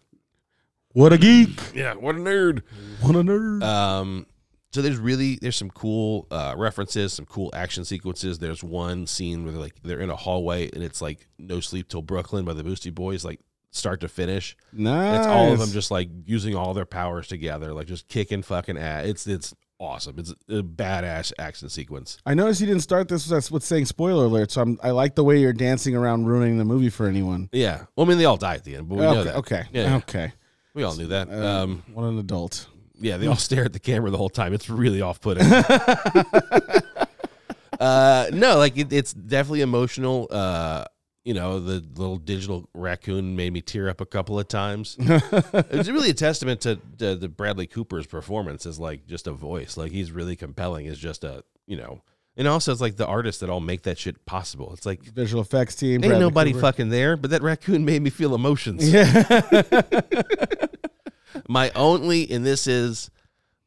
[0.95, 1.59] What a geek.
[1.75, 2.61] Yeah, what a nerd.
[3.01, 3.61] What a nerd.
[3.61, 4.25] Um,
[4.71, 8.39] so there's really there's some cool uh, references, some cool action sequences.
[8.39, 11.89] There's one scene where they're like they're in a hallway and it's like No Sleep
[11.89, 13.41] Till Brooklyn by the Beastie Boys, like
[13.71, 14.55] start to finish.
[14.71, 15.17] nice.
[15.19, 18.77] It's all of them just like using all their powers together, like just kicking fucking
[18.77, 19.05] ass.
[19.05, 20.17] It's it's awesome.
[20.17, 22.19] It's a badass action sequence.
[22.25, 25.15] I noticed you didn't start this with with saying spoiler alert, so I'm, I like
[25.15, 27.49] the way you're dancing around ruining the movie for anyone.
[27.51, 27.83] Yeah.
[27.97, 29.35] Well, I mean, they all die at the end, but we okay, know that.
[29.35, 29.97] okay, Yeah.
[29.97, 30.31] okay.
[30.75, 31.29] We all knew that.
[31.29, 32.67] Uh, Um, what an adult.
[32.99, 34.53] Yeah, they all stare at the camera the whole time.
[34.53, 35.51] It's really off putting.
[37.79, 40.27] uh, no, like it, it's definitely emotional.
[40.29, 40.85] Uh,
[41.23, 44.95] you know, the little digital raccoon made me tear up a couple of times.
[44.99, 49.75] it's really a testament to, to the Bradley Cooper's performance as like just a voice.
[49.75, 52.01] Like he's really compelling as just a you know,
[52.37, 54.71] and also it's like the artists that all make that shit possible.
[54.73, 55.95] It's like Visual effects team.
[55.95, 56.61] ain't Bradley nobody Cooper.
[56.61, 58.89] fucking there, but that raccoon made me feel emotions.
[58.91, 59.41] Yeah.
[61.47, 63.11] My only, and this is,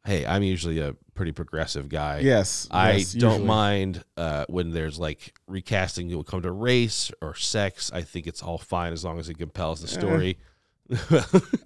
[0.05, 2.21] hey, I'm usually a pretty progressive guy.
[2.21, 2.66] yes.
[2.71, 3.47] I yes, don't usually.
[3.47, 7.91] mind uh, when there's like recasting will come to race or sex.
[7.93, 10.39] I think it's all fine as long as it compels the story.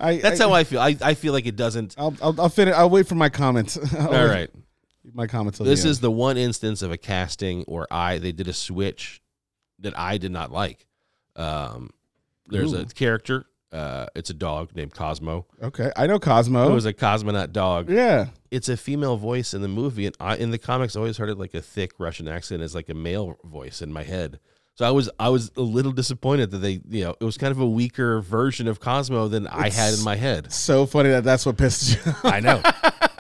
[0.01, 0.81] I, That's how I feel.
[0.81, 1.95] I, I feel like it doesn't.
[1.97, 2.75] I'll, I'll, I'll finish.
[2.75, 3.79] I'll wait for my comments.
[3.95, 4.51] I'll All wait- right.
[5.13, 5.59] My comments.
[5.59, 9.21] This the is the one instance of a casting where I they did a switch
[9.81, 10.87] that I did not like.
[11.37, 11.91] Um,
[12.47, 13.47] there's a character.
[13.73, 15.47] Uh, it's a dog named Cosmo.
[15.63, 15.91] okay.
[15.97, 16.71] I know Cosmo.
[16.71, 17.89] It was a cosmonaut dog.
[17.89, 18.27] yeah.
[18.51, 21.31] it's a female voice in the movie, and I in the comics I always heard
[21.31, 24.41] it like a thick Russian accent as like a male voice in my head.
[24.75, 27.51] So I was I was a little disappointed that they you know it was kind
[27.51, 30.53] of a weaker version of Cosmo than I had in my head.
[30.53, 32.13] So funny that that's what pissed you.
[32.25, 32.63] I know.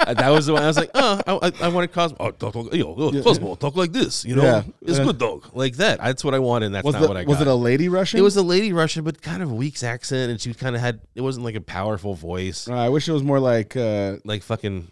[0.05, 2.17] Uh, that was the one I was like, oh, I, I, wanted Cosmo.
[2.19, 4.25] Oh, talk, talk, know, oh, Cosmo, talk like this.
[4.25, 4.63] You know, Yeah.
[4.81, 6.01] it's good dog like that.
[6.01, 6.67] That's what I wanted.
[6.67, 7.31] And that's was not the, what I got.
[7.31, 8.19] was it a lady Russian?
[8.19, 11.01] it was a lady Russian, but kind of weak accent, and she kind of had.
[11.15, 14.43] It wasn't like a powerful voice, Uh, I wish it was more like uh, like
[14.43, 14.89] fucking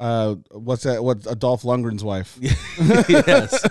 [0.00, 1.02] uh, what's that?
[1.04, 2.36] What Adolf Lundgren's wife?
[2.40, 3.66] yes,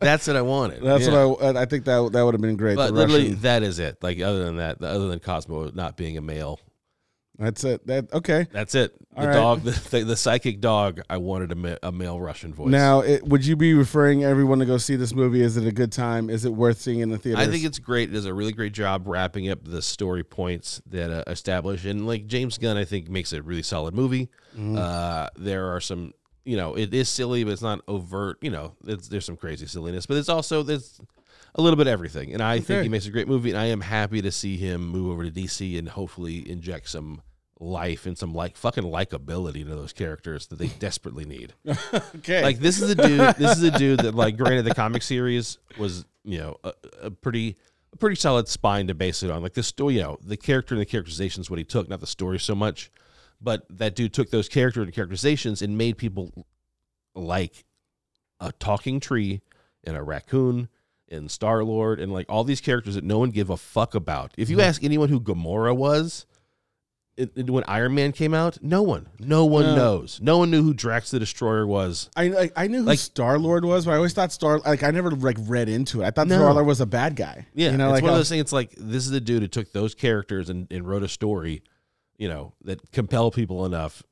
[0.00, 0.82] that's what I wanted.
[0.82, 1.24] That's Yeah.
[1.24, 1.62] what I.
[1.62, 2.76] I think that that would have been great.
[2.76, 3.40] But the literally, Russian.
[3.42, 4.02] that is it.
[4.02, 6.60] Like other than that, other than Cosmo not being a male,
[7.38, 7.86] That's it.
[7.86, 8.46] That okay.
[8.52, 8.94] That's it.
[9.14, 9.32] The All right.
[9.32, 11.00] dog, the, the, the psychic dog.
[11.08, 12.68] I wanted a, ma- a male Russian voice.
[12.68, 15.42] Now, it, would you be referring everyone to go see this movie?
[15.42, 16.30] Is it a good time?
[16.30, 17.40] Is it worth seeing in the theater?
[17.40, 18.10] I think it's great.
[18.10, 22.06] It does a really great job wrapping up the story points that uh, establish, and
[22.06, 24.28] like James Gunn, I think makes a really solid movie.
[24.54, 24.76] Mm-hmm.
[24.78, 26.12] Uh, there are some,
[26.44, 28.38] you know, it is silly, but it's not overt.
[28.42, 31.00] You know, it's, there's some crazy silliness, but it's also there's
[31.54, 33.50] a little bit of everything, and I think he makes a great movie.
[33.50, 37.22] And I am happy to see him move over to DC and hopefully inject some
[37.60, 41.54] life and some like fucking likability into those characters that they desperately need.
[42.16, 42.42] okay.
[42.42, 43.36] Like this is a dude.
[43.38, 46.72] This is a dude that, like, granted, the comic series was, you know, a,
[47.02, 47.56] a pretty,
[47.92, 49.42] a pretty solid spine to base it on.
[49.42, 52.00] Like the story, you know, the character and the characterization is what he took, not
[52.00, 52.90] the story so much.
[53.40, 56.46] But that dude took those character and characterizations and made people
[57.14, 57.64] like
[58.40, 59.42] a talking tree
[59.84, 60.68] and a raccoon
[61.12, 64.32] and Star Lord and like all these characters that no one give a fuck about.
[64.36, 64.68] If you mm-hmm.
[64.68, 66.26] ask anyone who Gamora was.
[67.14, 69.76] It, it- when Iron Man came out, no one, no one No.
[69.76, 70.18] knows.
[70.22, 72.08] No one knew who Drax the Destroyer was.
[72.16, 74.82] I like, I knew who like- Star Lord was, but I always thought Star like
[74.82, 76.06] I never like read into it.
[76.06, 76.36] I thought No.
[76.38, 77.46] Star Lord was a bad guy.
[77.52, 78.40] Yeah, you know, it's like one of those things.
[78.40, 81.62] It's like this is the dude who took those characters and, and wrote a story,
[82.16, 84.02] you know, that compel people enough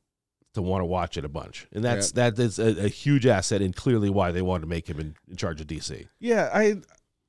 [0.54, 3.62] to want to watch it a bunch, and that's that is a, a huge asset
[3.62, 6.08] and clearly why they wanted to make him in, in charge of DC.
[6.18, 6.76] Yeah, I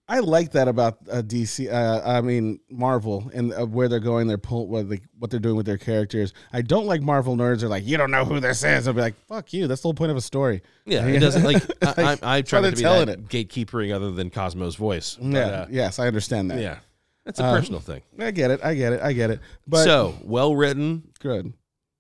[0.07, 1.71] I like that about uh, DC.
[1.71, 4.27] Uh, I mean Marvel and uh, where they're going.
[4.27, 6.33] They're pull what they what they're doing with their characters.
[6.51, 7.63] I don't like Marvel nerds.
[7.63, 8.87] Are like you don't know who this is.
[8.87, 9.67] I'll be like fuck you.
[9.67, 10.63] That's the whole point of a story.
[10.85, 11.63] Yeah, it doesn't like
[11.97, 15.15] I, I, I try why not they're to be that gatekeepering other than Cosmo's voice.
[15.21, 15.39] But, yeah.
[15.45, 16.59] uh, yes, I understand that.
[16.59, 16.79] yeah,
[17.23, 18.01] that's a Uh, personal thing.
[18.19, 18.59] I get it.
[18.63, 19.01] I get it.
[19.01, 19.39] I get it.
[19.67, 21.03] But so well written.
[21.19, 21.53] good.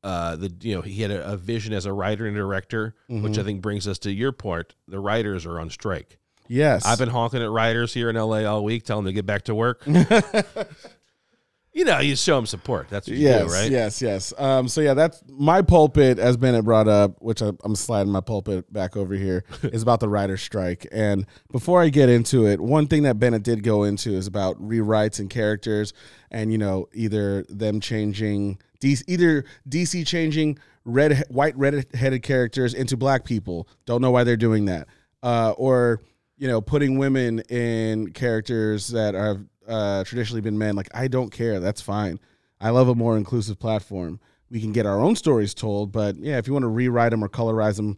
[0.03, 3.33] Uh, the you know he had a, a vision as a writer and director, which
[3.33, 3.39] Mm-hmm.
[3.39, 4.73] I think brings us to your part.
[4.87, 6.17] The writers are on strike.
[6.47, 9.25] Yes, I've been honking at writers here in LA all week, telling them to get
[9.25, 9.83] back to work.
[11.73, 12.89] you know, you show them support.
[12.89, 13.71] That's what you yes, do, right?
[13.71, 14.33] yes, yes.
[14.37, 18.19] Um, so yeah, that's my pulpit, as Bennett brought up, which I, I'm sliding my
[18.19, 20.85] pulpit back over here, is about the writer's strike.
[20.91, 24.61] And before I get into it, one thing that Bennett did go into is about
[24.61, 25.93] rewrites and characters,
[26.29, 32.97] and you know, either them changing, DC, either DC changing red, white, red-headed characters into
[32.97, 33.67] black people.
[33.85, 34.87] Don't know why they're doing that,
[35.23, 36.01] uh, or
[36.37, 40.75] you know, putting women in characters that have uh, traditionally been men.
[40.75, 41.59] Like, I don't care.
[41.59, 42.19] That's fine.
[42.59, 44.19] I love a more inclusive platform.
[44.49, 47.23] We can get our own stories told, but yeah, if you want to rewrite them
[47.23, 47.95] or colorize them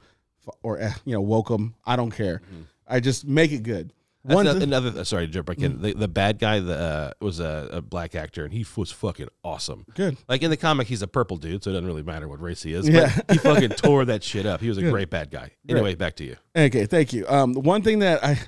[0.61, 2.41] or, eh, you know, woke them, I don't care.
[2.85, 3.93] I just make it good.
[4.25, 5.01] That's One thi- another.
[5.01, 5.81] uh, Sorry to jump back in.
[5.81, 9.27] The, the bad guy the, uh, was a, a black actor, and he was fucking
[9.43, 9.85] awesome.
[9.95, 10.15] good.
[10.29, 12.63] Like in the comic, he's a purple dude, so it doesn't really matter what race
[12.63, 12.87] he is.
[12.87, 13.11] Yeah.
[13.27, 14.61] But he fucking tore that shit up.
[14.61, 15.51] He was a great bad guy.
[15.67, 16.37] Anyway, back to you.
[16.55, 17.27] Okay, thank you.
[17.27, 18.39] Um, one thing that I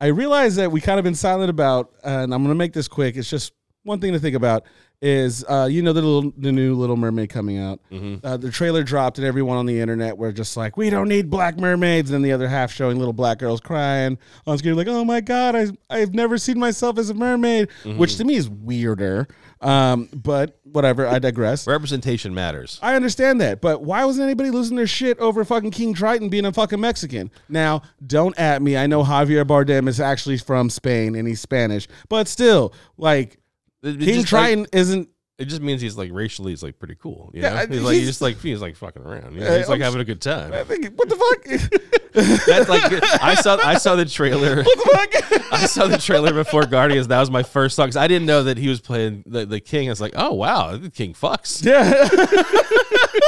[0.00, 2.88] I realized that we kind of been silent about, uh, and I'm gonna make this
[2.88, 3.16] quick.
[3.16, 3.52] It's just
[3.84, 4.64] one thing to think about
[5.02, 7.80] is uh, you know the little the new Little Mermaid coming out.
[8.24, 11.28] Uh, the trailer dropped, and everyone on the internet were just like, "We don't need
[11.28, 14.86] black mermaids," and then the other half showing little black girls crying on screen, like,
[14.86, 18.48] "Oh my god, I I've never seen myself as a mermaid," which to me is
[18.48, 19.26] weirder.
[19.60, 21.66] Um, but whatever, I digress.
[21.72, 22.78] Representation matters.
[22.82, 26.44] I understand that, but why wasn't anybody losing their shit over fucking King Triton being
[26.46, 27.30] a fucking Mexican?
[27.48, 28.76] Now, don't at me.
[28.76, 33.38] I know Javier Bardem is actually from Spain and he's Spanish, but still, like
[33.82, 35.08] It- it King just, like, isn't.
[35.38, 37.30] it just means he's like racially, he's like pretty cool.
[37.34, 37.56] You Yeah, know?
[37.56, 39.34] I- he's like he's- he's just like he's like fucking around.
[39.34, 39.56] You know?
[39.58, 40.52] He's like I'm having a good time.
[40.52, 41.80] I think, what the fuck?
[42.46, 42.82] That's like
[43.22, 44.62] I saw I saw the trailer.
[44.62, 45.52] What the fuck?
[45.52, 47.08] I saw the trailer before Guardians.
[47.08, 49.60] That was my first song 'cause I didn't know that he was playing the, the
[49.60, 49.88] king.
[49.88, 51.64] I was like, oh wow, the king fucks.
[51.64, 52.08] yeah,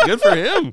[0.07, 0.73] Good for him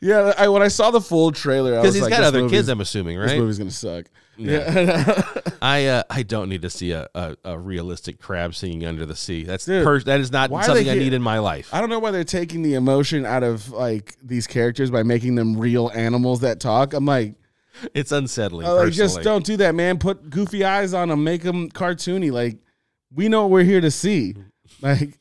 [0.00, 0.32] yeah.
[0.38, 2.68] I, when I saw the full trailer, I because he's like, got other movie's- kids.
[2.68, 3.28] I'm assuming, right.
[3.28, 4.06] This movie's gonna suck.
[4.38, 5.24] Yeah,
[5.62, 9.16] I uh, I don't need to see a, a, a realistic crab singing under the
[9.16, 9.42] sea.
[9.42, 11.68] That's Dude, per, that is not something I need in my life.
[11.72, 15.34] I don't know why they're taking the emotion out of like these characters by making
[15.34, 16.94] them real animals that talk.
[16.94, 17.34] I'm like.
[17.94, 18.66] It's unsettling.
[18.66, 19.98] Uh, like, just don't do that, man.
[19.98, 22.32] Put goofy eyes on them, make them cartoony.
[22.32, 22.58] Like,
[23.14, 24.34] we know what we're here to see.
[24.82, 25.17] Like,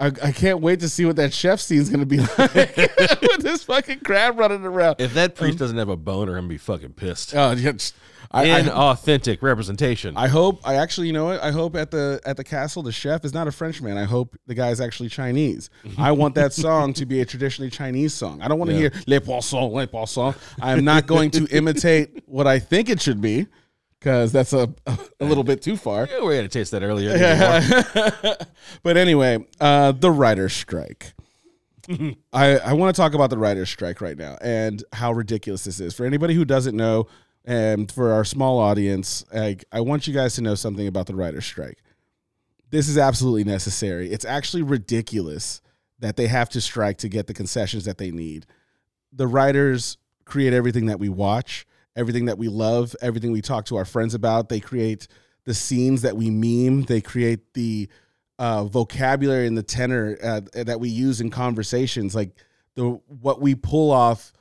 [0.00, 3.64] I, I can't wait to see what that chef scene's gonna be like with this
[3.64, 4.96] fucking crab running around.
[5.00, 7.34] If that priest um, doesn't have a boner, I'm gonna be fucking pissed.
[7.34, 7.94] Oh, yeah, just-
[8.30, 10.14] I, I, Inauthentic representation.
[10.14, 10.60] I hope.
[10.62, 11.42] I actually, you know what?
[11.42, 13.96] I hope at the at the castle, the chef is not a Frenchman.
[13.96, 15.70] I hope the guy's actually Chinese.
[15.98, 18.42] I want that song to be a traditionally Chinese song.
[18.42, 18.90] I don't want to Yeah.
[18.90, 20.34] hear le poisson, le poisson.
[20.60, 23.46] I am not going to imitate what I think it should be
[23.98, 26.08] because that's a a little bit too far.
[26.10, 27.10] Yeah, we had to taste that earlier.
[27.10, 28.36] anymore.
[28.82, 31.12] but anyway, uh, the writer's strike.
[32.32, 35.80] I, I want to talk about the writer's strike right now and how ridiculous this
[35.80, 35.94] is.
[35.94, 37.06] For anybody who doesn't know,
[37.44, 41.14] and for our small audience, like, I want you guys to know something about the
[41.14, 41.78] writer's strike.
[42.70, 44.10] this is absolutely necessary.
[44.12, 45.62] It's actually ridiculous
[45.98, 48.44] that they have to strike to get the concessions that they need.
[49.10, 49.96] The writers
[50.26, 51.66] create everything that we watch,
[51.98, 54.48] everything that we love, everything we talk to our friends about.
[54.48, 55.08] They create
[55.44, 56.84] the scenes that we meme.
[56.84, 57.88] They create the
[58.38, 62.14] uh, vocabulary and the tenor uh, that we use in conversations.
[62.14, 62.30] Like
[62.76, 64.32] the what we pull off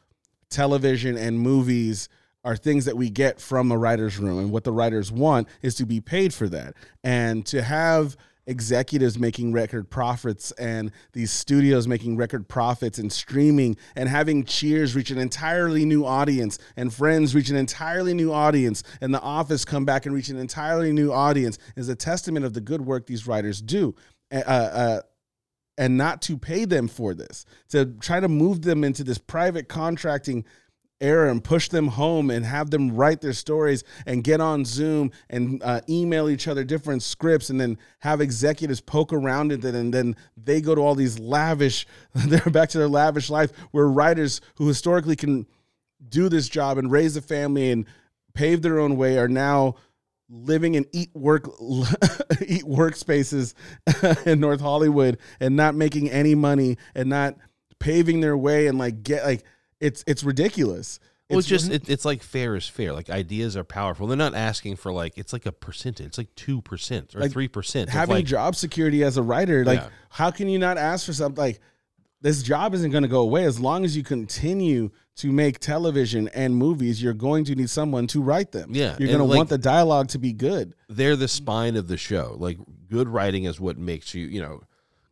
[0.50, 2.08] television and movies
[2.44, 4.40] are things that we get from a writer's room.
[4.40, 6.76] And what the writers want is to be paid for that.
[7.04, 8.16] And to have
[8.48, 14.96] executives making record profits and these studios making record profits and streaming and having Cheers
[14.96, 19.66] reach an entirely new audience and Friends reach an entirely new audience and The Office
[19.66, 23.06] come back and reach an entirely new audience is a testament of the good work
[23.06, 23.94] these writers do.
[24.32, 25.02] Uh, uh,
[25.78, 29.70] and not to pay them for this, to try to move them into this private
[29.70, 30.44] contracting
[31.00, 35.12] era and push them home and have them write their stories and get on Zoom
[35.30, 39.94] and uh, email each other different scripts and then have executives poke around it and
[39.94, 44.42] then they go to all these lavish they're back to their lavish life where writers
[44.56, 45.46] who historically can
[46.10, 47.86] do this job and raise a family and
[48.34, 49.76] pave their own way are now
[50.30, 51.46] living in eat work
[52.46, 53.54] eat workspaces
[54.26, 57.36] in North Hollywood and not making any money and not
[57.80, 59.44] paving their way and like get like
[59.80, 61.00] it's it's ridiculous.
[61.30, 62.94] Well, it's, just it, it's like fair is fair.
[62.94, 64.08] Like ideas are powerful.
[64.08, 66.06] They're not asking for like it's like a percentage.
[66.06, 67.90] It's like two percent or three like percent.
[67.90, 69.90] Having like, job security as a writer, like yeah.
[70.10, 71.60] how can you not ask for something like
[72.22, 72.44] this?
[72.44, 76.56] Job isn't going to go away as long as you continue to make television and
[76.56, 77.04] movies.
[77.04, 78.70] You're going to need someone to write them.
[78.74, 80.76] Yeah, you're going to want the dialogue to be good.
[80.88, 82.38] They're the spine of the show.
[82.40, 82.58] Like
[82.90, 84.62] good writing is what makes you you know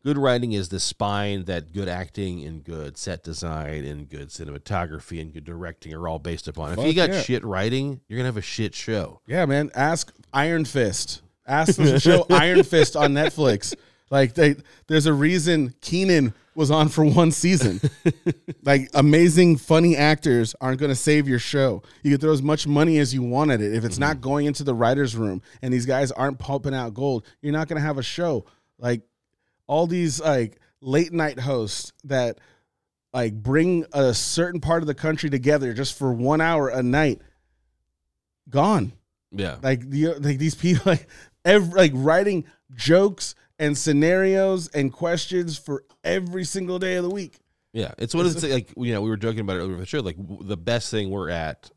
[0.05, 5.19] good writing is the spine that good acting and good set design and good cinematography
[5.19, 6.75] and good directing are all based upon.
[6.75, 7.21] Fuck if you got yeah.
[7.23, 9.19] shit writing, you're gonna have a shit show.
[9.25, 9.71] Yeah, man.
[9.73, 11.23] Ask Iron Fist.
[11.47, 13.73] Ask the show Iron Fist on Netflix.
[14.11, 17.81] Like they, there's a reason Keenan was on for one season.
[18.63, 21.81] like amazing, funny actors aren't going to save your show.
[22.03, 23.73] You can throw as much money as you want at it.
[23.73, 24.01] If it's mm-hmm.
[24.01, 27.67] not going into the writers' room and these guys aren't pumping out gold, you're not
[27.67, 28.45] going to have a show.
[28.77, 29.01] Like
[29.67, 32.39] all these like late night hosts that
[33.13, 37.21] like bring a certain part of the country together just for one hour a night
[38.49, 38.93] gone.
[39.31, 39.57] Yeah.
[39.61, 41.07] Like the like these people like
[41.43, 42.45] every like writing
[42.75, 47.39] jokes and scenarios and questions for every single day of the week.
[47.73, 49.99] Yeah it's what it's like you know we were joking about it earlier the show
[49.99, 51.69] like the best thing we're at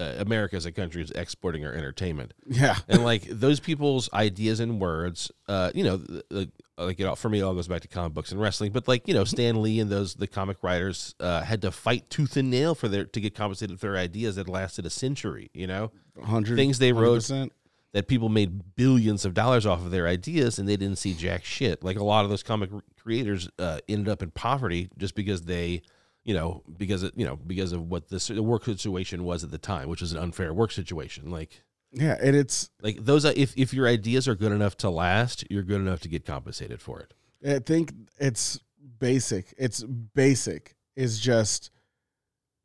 [0.00, 2.32] uh, America as a country is exporting our entertainment.
[2.46, 7.04] Yeah, and like those people's ideas and words, uh, you know, the, the, like you
[7.04, 8.72] know, for me, it all goes back to comic books and wrestling.
[8.72, 12.08] But like you know, Stan Lee and those the comic writers uh, had to fight
[12.10, 15.50] tooth and nail for their to get compensated for their ideas that lasted a century.
[15.52, 15.92] You know,
[16.24, 17.50] hundred things they wrote 100%.
[17.92, 21.44] that people made billions of dollars off of their ideas, and they didn't see jack
[21.44, 21.84] shit.
[21.84, 22.70] Like a lot of those comic
[23.00, 25.82] creators uh, ended up in poverty just because they
[26.30, 29.50] you know, because it, you know, because of what this the work situation was at
[29.50, 31.28] the time, which was an unfair work situation.
[31.28, 33.24] Like, yeah, and it's like those.
[33.24, 36.24] Uh, if if your ideas are good enough to last, you're good enough to get
[36.24, 37.14] compensated for it.
[37.44, 38.60] I think it's
[39.00, 39.52] basic.
[39.58, 40.76] It's basic.
[40.94, 41.72] Is just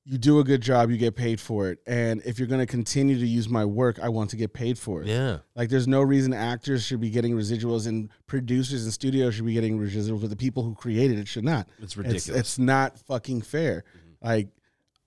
[0.07, 1.79] you do a good job, you get paid for it.
[1.87, 4.77] And if you're going to continue to use my work, I want to get paid
[4.77, 5.07] for it.
[5.07, 5.39] Yeah.
[5.55, 9.53] Like there's no reason actors should be getting residuals and producers and studios should be
[9.53, 11.67] getting residuals, but the people who created it should not.
[11.81, 12.29] It's ridiculous.
[12.29, 13.83] It's, it's not fucking fair.
[13.97, 14.27] Mm-hmm.
[14.27, 14.49] Like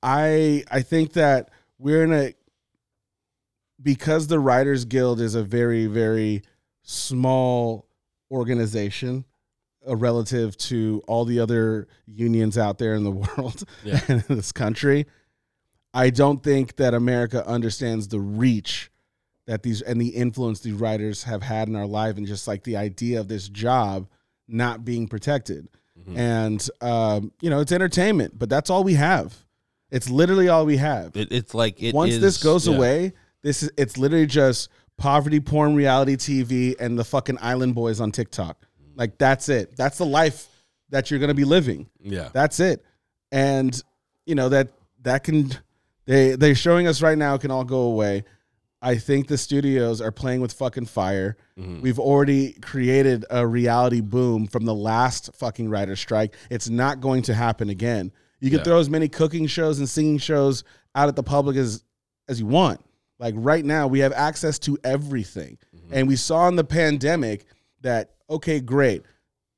[0.03, 2.35] I I think that we're in a
[3.81, 6.43] because the Writers Guild is a very very
[6.83, 7.87] small
[8.33, 9.25] organization
[9.89, 14.01] a relative to all the other unions out there in the world yeah.
[14.09, 15.07] and in this country.
[15.95, 18.91] I don't think that America understands the reach
[19.47, 22.65] that these and the influence these writers have had in our life, and just like
[22.65, 24.07] the idea of this job
[24.47, 25.69] not being protected.
[25.99, 26.17] Mm-hmm.
[26.19, 29.35] And um, you know, it's entertainment, but that's all we have.
[29.91, 31.17] It's literally all we have.
[31.17, 32.77] It, it's like it once is, this goes yeah.
[32.77, 33.13] away,
[33.43, 34.69] this is it's literally just
[34.99, 38.68] poverty porn reality TV and the fucking island boys on TikTok.
[38.99, 39.77] Like that's it.
[39.77, 40.49] That's the life
[40.91, 41.89] that you're going to be living.
[42.01, 42.29] Yeah.
[42.33, 42.85] That's it.
[43.33, 43.81] And
[44.27, 44.71] you know that
[45.03, 45.51] that can
[46.05, 48.25] they they're showing us right now can all go away.
[48.81, 51.37] I think the studios are playing with fucking fire.
[51.59, 51.81] Mm-hmm.
[51.81, 56.35] We've already created a reality boom from the last fucking writer strike.
[56.49, 58.13] It's not going to happen again.
[58.41, 58.65] You can yeah.
[58.65, 60.63] throw as many cooking shows and singing shows
[60.95, 61.83] out at the public as
[62.29, 62.85] as you want.
[63.19, 65.59] Like right now, we have access to everything.
[65.75, 65.95] Mm-hmm.
[65.95, 67.47] And we saw in the pandemic
[67.81, 69.03] that okay, great.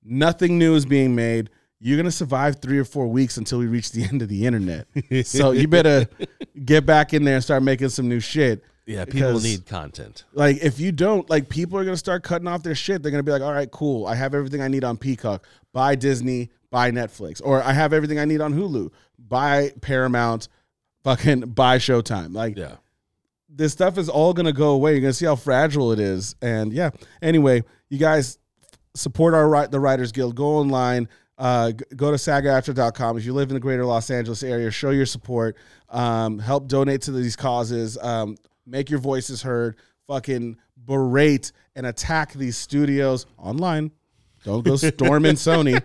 [0.03, 1.51] Nothing new is being made.
[1.79, 4.87] You're gonna survive three or four weeks until we reach the end of the internet.
[5.25, 6.07] so you better
[6.65, 8.63] get back in there and start making some new shit.
[8.87, 10.25] Yeah, people need content.
[10.33, 13.03] Like if you don't, like people are gonna start cutting off their shit.
[13.03, 14.07] They're gonna be like, all right, cool.
[14.07, 15.47] I have everything I need on Peacock.
[15.73, 18.91] Buy Disney, buy Netflix, or I have everything I need on Hulu.
[19.19, 20.49] Buy Paramount,
[21.05, 22.35] fucking buy Showtime.
[22.35, 22.77] Like Yeah.
[23.49, 24.93] this stuff is all gonna go away.
[24.93, 26.35] You're gonna see how fragile it is.
[26.43, 26.91] And yeah.
[27.23, 28.39] Anyway, you guys
[28.95, 30.37] support our the Writers Guild.
[30.37, 31.09] Go online.
[31.39, 33.17] Uh, go to sagaftra.com.
[33.17, 35.57] If you live in the greater Los Angeles area, show your support.
[35.89, 37.97] Um, help donate to these causes.
[37.97, 38.37] Um,
[38.67, 39.77] make your voices heard.
[40.07, 43.91] Fucking berate and attack these studios online.
[44.45, 45.81] Don't go storming Sony.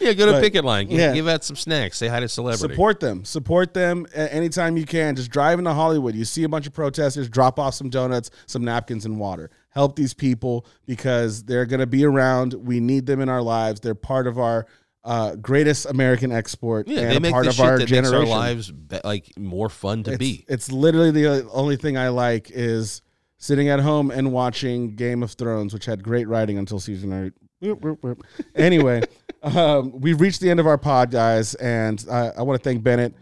[0.00, 0.88] Yeah, go to But- picket line.
[0.88, 1.12] Give, yeah.
[1.14, 1.96] give out some snacks.
[1.96, 2.74] Say hi to celebrity.
[2.74, 3.24] Support them.
[3.24, 5.16] Support them anytime you can.
[5.16, 6.14] Just drive into Hollywood.
[6.14, 9.50] You see a bunch of protesters, drop off some donuts, some napkins, and water.
[9.74, 12.54] Help these people because they're going to be around.
[12.54, 13.80] We need them in our lives.
[13.80, 14.66] They're part of our
[15.04, 18.14] uh, greatest American export Yeah, and they a make part of our generation.
[18.14, 20.44] our lives be, like more fun to it's, be.
[20.48, 23.02] it's literally the only thing I like is
[23.36, 27.32] sitting at home and watching Game of Thrones, which had great writing until season eight.
[28.54, 29.02] Anyway,
[29.42, 32.82] um, we've reached the end of our pod, guys, and I, I want to thank
[32.82, 33.14] Bennett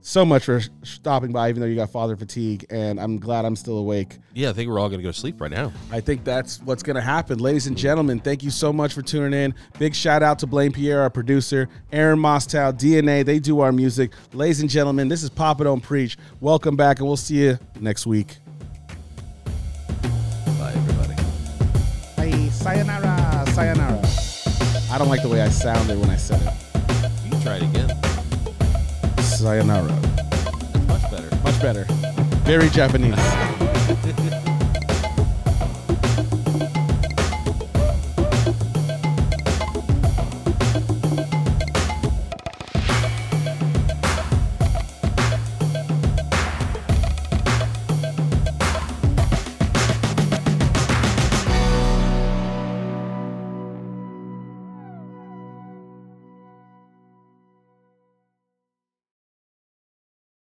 [0.00, 3.56] so much for stopping by, even though you got father fatigue, and I'm glad I'm
[3.56, 4.18] still awake.
[4.34, 5.72] Yeah, I think we're all going to go to sleep right now.
[5.90, 7.38] I think that's what's going to happen.
[7.38, 9.54] Ladies and gentlemen, thank you so much for tuning in.
[9.78, 13.24] Big shout out to Blaine Pierre, our producer, Aaron Mostow, DNA.
[13.24, 14.12] They do our music.
[14.32, 16.16] Ladies and gentlemen, this is Papa Don't Preach.
[16.40, 18.38] Welcome back, and we'll see you next week.
[20.58, 21.14] Bye, everybody.
[22.16, 22.48] Bye.
[22.48, 23.44] Sayonara.
[23.52, 24.02] Sayonara.
[24.90, 27.24] I don't like the way I sounded when I said it.
[27.24, 28.07] You can try it again.
[29.38, 29.84] Sayonara.
[30.88, 31.36] Much better.
[31.44, 31.84] Much better.
[32.42, 33.14] Very Japanese.